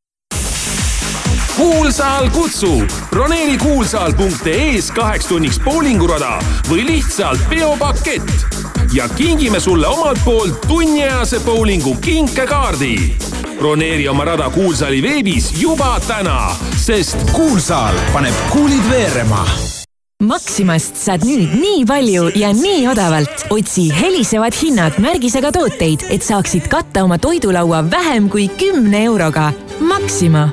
kuulsaal 1.57 2.31
kutsub 2.31 2.93
broneeri 3.11 3.59
kuulsaal.ee-s 3.59 4.91
kaheks 4.93 5.27
tunniks 5.27 5.59
poolingurada 5.65 6.39
või 6.71 6.87
lihtsalt 6.87 7.49
peopakett 7.49 8.31
ja 8.93 9.09
kingime 9.09 9.61
sulle 9.61 9.87
omalt 9.87 10.21
poolt 10.25 10.61
tunniajase 10.61 11.41
bowlingu 11.41 11.95
kinkekaardi. 11.95 13.17
Broneeri 13.59 14.09
oma 14.09 14.25
rada 14.25 14.51
Kuulsaali 14.51 15.03
veebis 15.03 15.51
juba 15.61 15.97
täna, 16.07 16.55
sest 16.77 17.19
kuulsaal 17.33 17.99
paneb 18.13 18.47
kuulid 18.53 18.87
veerema 18.91 19.45
Maximast 20.19 20.97
saad 20.99 21.23
nüüd 21.23 21.53
nii 21.55 21.85
palju 21.87 22.25
ja 22.35 22.49
nii 22.51 22.89
odavalt. 22.91 23.45
otsi 23.55 23.85
helisevad 23.95 24.57
hinnad 24.59 24.97
märgisega 24.99 25.53
tooteid, 25.55 26.03
et 26.11 26.27
saaksid 26.27 26.67
katta 26.67 27.05
oma 27.07 27.21
toidulaua 27.23 27.85
vähem 27.91 28.27
kui 28.29 28.49
kümne 28.49 29.05
euroga. 29.05 29.53
Maxima. 29.79 30.49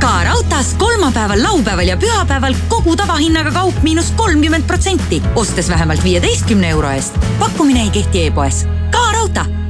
ka 0.00 0.12
raudtees 0.24 0.72
kolmapäeval, 0.80 1.42
laupäeval 1.42 1.88
ja 1.88 1.96
pühapäeval 1.96 2.56
kogu 2.68 2.96
tavahinnaga 2.96 3.52
kaup 3.52 3.82
miinus 3.82 4.08
kolmkümmend 4.16 4.64
protsenti, 4.64 5.22
ostes 5.36 5.68
vähemalt 5.68 6.04
viieteistkümne 6.04 6.70
euro 6.70 6.88
eest. 6.90 7.20
pakkumine 7.38 7.82
ei 7.82 7.90
kehti 7.90 8.26
e-poes. 8.26 8.64
ka 8.90 9.12
raudtee 9.12 9.63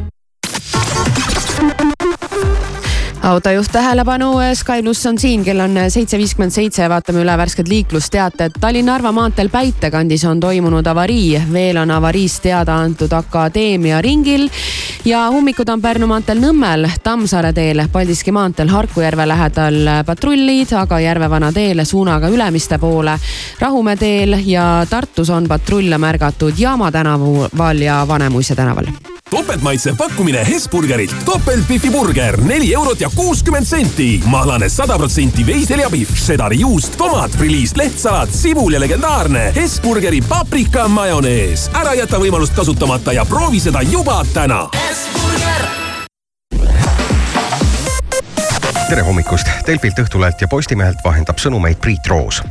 autojuht 3.24 3.72
tähelepanu, 3.72 4.32
Sky 4.54 4.82
pluss 4.82 5.06
on 5.06 5.18
siin, 5.18 5.44
kell 5.44 5.60
on 5.60 5.78
seitse 5.88 6.18
viiskümmend 6.20 6.52
seitse, 6.52 6.84
vaatame 6.88 7.22
üle 7.24 7.36
värsked 7.38 7.68
liiklusteated. 7.68 8.58
Tallinna-Narva 8.60 9.12
maanteel 9.16 9.48
Päitekandis 9.48 10.24
on 10.28 10.40
toimunud 10.40 10.86
avarii, 10.86 11.40
veel 11.52 11.80
on 11.80 11.90
avariist 11.90 12.42
teada 12.44 12.76
antud 12.84 13.12
Akadeemia 13.16 14.02
ringil 14.04 14.48
ja 15.08 15.24
ummikud 15.32 15.68
on 15.72 15.80
Pärnu 15.82 16.08
maanteel 16.10 16.42
Nõmmel, 16.42 16.88
Tammsaare 17.02 17.54
teel, 17.56 17.86
Paldiski 17.92 18.32
maanteel 18.32 18.68
Harkujärve 18.68 19.26
lähedal 19.28 19.80
patrullid, 20.06 20.76
aga 20.76 21.00
Järvevana 21.00 21.52
teel 21.52 21.84
suunaga 21.88 22.28
Ülemiste 22.28 22.78
poole. 22.78 23.16
Rahumäe 23.60 23.96
teel 23.96 24.38
ja 24.44 24.86
Tartus 24.90 25.30
on 25.30 25.48
patrulle 25.48 25.98
märgatud 25.98 26.58
Jaama 26.58 26.92
tänaval 26.92 27.80
ja 27.80 28.04
Vanemuise 28.08 28.54
tänaval 28.54 28.92
topeltmaitsev 29.30 29.96
pakkumine 29.96 30.46
Hesburgerilt. 30.46 31.16
topeltbifi 31.24 31.90
burger, 31.90 32.40
neli 32.40 32.74
eurot 32.74 33.00
ja 33.00 33.10
kuuskümmend 33.14 33.66
senti. 33.66 34.22
mahlane 34.26 34.68
sada 34.68 34.98
protsenti 34.98 35.46
veiseljapihv, 35.46 36.14
šedari 36.14 36.60
juust, 36.60 36.96
tomat, 36.96 37.30
friliis, 37.30 37.76
lehtsalat, 37.76 38.32
sibul 38.32 38.72
ja 38.72 38.80
legendaarne 38.80 39.52
Hesburgeri 39.54 40.20
paprika 40.28 40.88
majonees. 40.88 41.70
ära 41.74 41.94
jäta 41.94 42.18
võimalust 42.18 42.54
kasutamata 42.54 43.12
ja 43.12 43.24
proovi 43.24 43.60
seda 43.60 43.82
juba 43.82 44.24
täna. 44.34 44.68
Tere 48.94 49.06
hommikust, 49.06 49.48
Delfilt, 49.66 49.98
Õhtulehelt 49.98 50.40
ja 50.40 50.46
Postimehelt 50.48 51.00
vahendab 51.04 51.40
sõnumeid 51.42 51.80
Priit 51.82 52.06
Roos. 52.06 52.42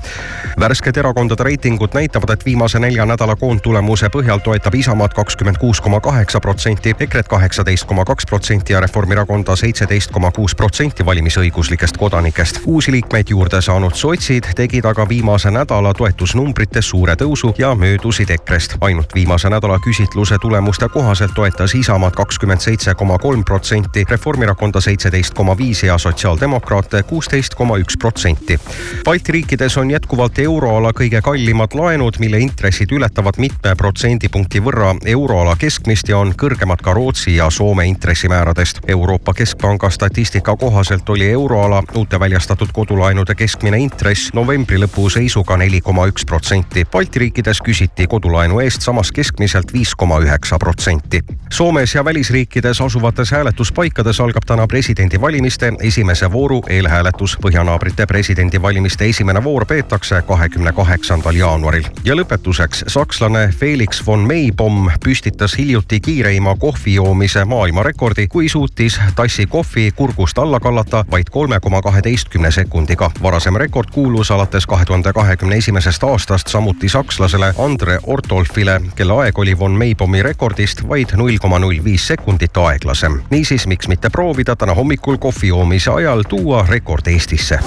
värsked 0.60 0.98
erakondade 0.98 1.44
reitingud 1.44 1.94
näitavad, 1.94 2.30
et 2.30 2.46
viimase 2.46 2.80
nelja 2.80 3.06
nädala 3.06 3.36
koondtulemuse 3.36 4.10
põhjal 4.10 4.42
toetab 4.44 4.76
Isamaad 4.76 5.14
kakskümmend 5.16 5.58
kuus 5.58 5.82
koma 5.82 6.00
kaheksa 6.00 6.40
protsenti, 6.40 6.96
EKRE-t 7.00 7.28
kaheksateist 7.28 7.86
koma 7.88 8.06
kaks 8.06 8.26
protsenti 8.26 8.74
ja 8.74 8.80
Reformierakonda 8.80 9.56
seitseteist 9.56 10.12
koma 10.12 10.32
kuus 10.32 10.56
protsenti 10.56 11.06
valimisõiguslikest 11.06 11.98
kodanikest. 11.98 12.60
uusi 12.66 12.92
liikmeid 12.92 13.30
juurde 13.30 13.62
saanud 13.62 13.96
sotsid 13.96 14.44
tegid 14.56 14.86
aga 14.86 15.10
viimase 15.10 15.52
nädala 15.52 15.94
toetusnumbrites 15.94 16.90
suure 16.90 17.16
tõusu 17.16 17.54
ja 17.58 17.76
möödusid 17.76 18.30
EKRE-st. 18.30 18.78
ainult 18.82 19.16
viimase 19.16 19.50
nädala 19.50 19.80
küsitluse 19.80 20.38
tulemuste 20.42 20.90
kohaselt 20.90 21.32
toetas 21.36 21.76
Isamaad 21.76 22.14
kakskümmend 22.14 22.60
seitse 22.60 22.94
koma 22.94 23.18
kolm 23.18 23.44
protsenti, 23.44 24.06
Reformierakonda 24.10 24.82
seitseteist 24.82 25.34
koma 25.34 25.58
viis 25.58 25.84
ja 25.84 25.98
sotsiaaldemokraate 26.34 27.04
kuusteist 27.04 27.56
koma 27.56 27.78
üks 27.78 27.98
protsenti. 28.00 28.60
Balti 29.06 29.32
riikides 29.32 29.78
on 29.78 29.92
jätkuvalt 29.92 30.40
euroala 30.40 30.92
kõige 30.96 31.22
kallimad 31.22 31.76
laenud, 31.78 32.18
mille 32.20 32.40
intressid 32.40 32.92
ületavad 32.92 33.38
mitme 33.38 33.76
protsendipunkti 33.78 34.62
võrra 34.64 34.96
euroala 35.06 35.56
keskmist 35.60 36.10
ja 36.10 36.18
on 36.18 36.34
kõrgemad 36.34 36.82
ka 36.82 36.94
Rootsi 36.94 37.36
ja 37.36 37.50
Soome 37.50 37.86
intressimääradest. 37.86 38.80
Euroopa 38.88 39.34
Keskpanga 39.34 39.90
statistika 39.90 40.56
kohaselt 40.56 41.10
oli 41.10 41.30
euroala 41.30 41.84
uute 41.96 42.20
väljastatud 42.20 42.74
kodulaenude 42.74 43.36
keskmine 43.36 43.78
intress 43.80 44.34
novembri 44.34 44.80
lõpu 44.82 45.10
seisuga 45.14 45.58
neli 45.58 45.82
koma 45.82 46.08
üks 46.10 46.26
protsenti. 46.26 46.86
Balti 46.92 47.20
riikides 47.20 47.62
küsiti 47.62 48.08
kodulaenu 48.08 48.60
eest 48.60 48.82
samas 48.82 49.12
keskmiselt 49.12 49.74
viis 49.74 49.94
koma 49.96 50.20
üheksa 50.24 50.58
protsenti. 50.60 51.22
Soomes 51.54 51.96
ja 51.96 52.06
välisriikides 52.06 52.82
asuvates 52.82 53.32
hääletuspaikades 53.32 54.20
algab 54.20 54.46
täna 54.48 54.68
presidendivalimiste 54.68 55.74
esimese 56.14 56.32
vooru 56.32 56.64
eelhääletus. 56.70 57.38
Põhjanaabrite 57.42 58.06
presidendivalimiste 58.06 59.06
esimene 59.06 59.44
voor 59.44 59.66
peetakse 59.66 60.22
kahekümne 60.22 60.72
kaheksandal 60.72 61.36
jaanuaril. 61.36 61.84
ja 62.06 62.14
lõpetuseks 62.16 62.84
sakslane 62.88 63.50
Felix 63.58 64.06
von 64.06 64.20
Meibomm 64.20 64.92
püstitas 65.04 65.58
hiljuti 65.58 66.00
kiireima 66.00 66.56
kohvi 66.56 66.94
joomise 66.94 67.46
maailmarekordi, 67.46 68.28
kui 68.28 68.50
suutis 68.50 69.00
tassi 69.16 69.46
kohvi 69.46 69.92
kurgust 69.96 70.38
alla 70.38 70.60
kallata 70.60 71.06
vaid 71.12 71.30
kolme 71.32 71.60
koma 71.60 71.82
kaheteistkümne 71.82 72.52
sekundiga. 72.52 73.12
varasem 73.24 73.56
rekord 73.56 73.90
kuulus 73.94 74.32
alates 74.32 74.66
kahe 74.66 74.86
tuhande 74.86 75.14
kahekümne 75.14 75.56
esimesest 75.56 76.04
aastast 76.04 76.48
samuti 76.48 76.90
sakslasele 76.90 77.54
Andre 77.58 78.00
Ortolfile, 78.04 78.82
kelle 78.96 79.14
aeg 79.14 79.40
oli 79.40 79.60
von 79.60 79.72
Meibommi 79.72 80.24
rekordist 80.24 80.88
vaid 80.90 81.10
null 81.16 81.38
koma 81.42 81.60
null 81.60 81.84
viis 81.84 82.08
sekundit 82.08 82.58
aeglasem. 82.58 83.22
niisiis, 83.30 83.68
miks 83.68 83.88
mitte 83.88 84.10
proovida 84.10 84.56
täna 84.56 84.74
hommikul 84.74 85.18
kohvi 85.18 85.48
joomise 85.48 85.92
ajal 85.92 86.03
tuua 86.30 86.66
rekord 86.68 87.08
Eestisse. 87.08 87.60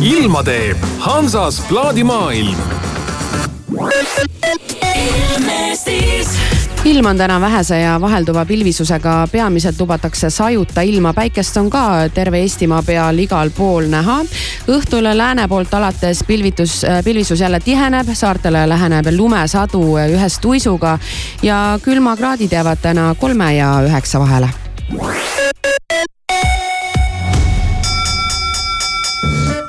ilma 0.00 0.42
teeb 0.42 0.76
Hansas 0.98 1.62
plaadimaailm. 1.68 2.56
Ilm 6.86 7.06
on 7.06 7.18
täna 7.18 7.40
vähese 7.40 7.80
ja 7.80 8.00
vahelduva 8.00 8.44
pilvisusega, 8.44 9.28
peamiselt 9.32 9.80
lubatakse 9.80 10.30
sajuta 10.30 10.80
ilma, 10.80 11.12
päikest 11.14 11.56
on 11.56 11.70
ka 11.70 11.82
terve 12.14 12.38
Eestimaa 12.38 12.82
peal 12.86 13.18
igal 13.18 13.50
pool 13.50 13.88
näha. 13.90 14.20
õhtul 14.70 15.08
lääne 15.18 15.48
poolt 15.48 15.74
alates 15.74 16.22
pilvitus, 16.26 16.82
pilvisus 17.04 17.40
jälle 17.40 17.60
tiheneb, 17.60 18.14
saartele 18.14 18.68
läheneb 18.68 19.06
lumesadu 19.16 19.82
ühes 19.98 20.38
tuisuga 20.38 20.98
ja 21.42 21.78
külmakraadid 21.82 22.52
jäävad 22.52 22.78
täna 22.82 23.14
kolme 23.18 23.54
ja 23.56 23.80
üheksa 23.88 24.20
vahele. 24.20 24.48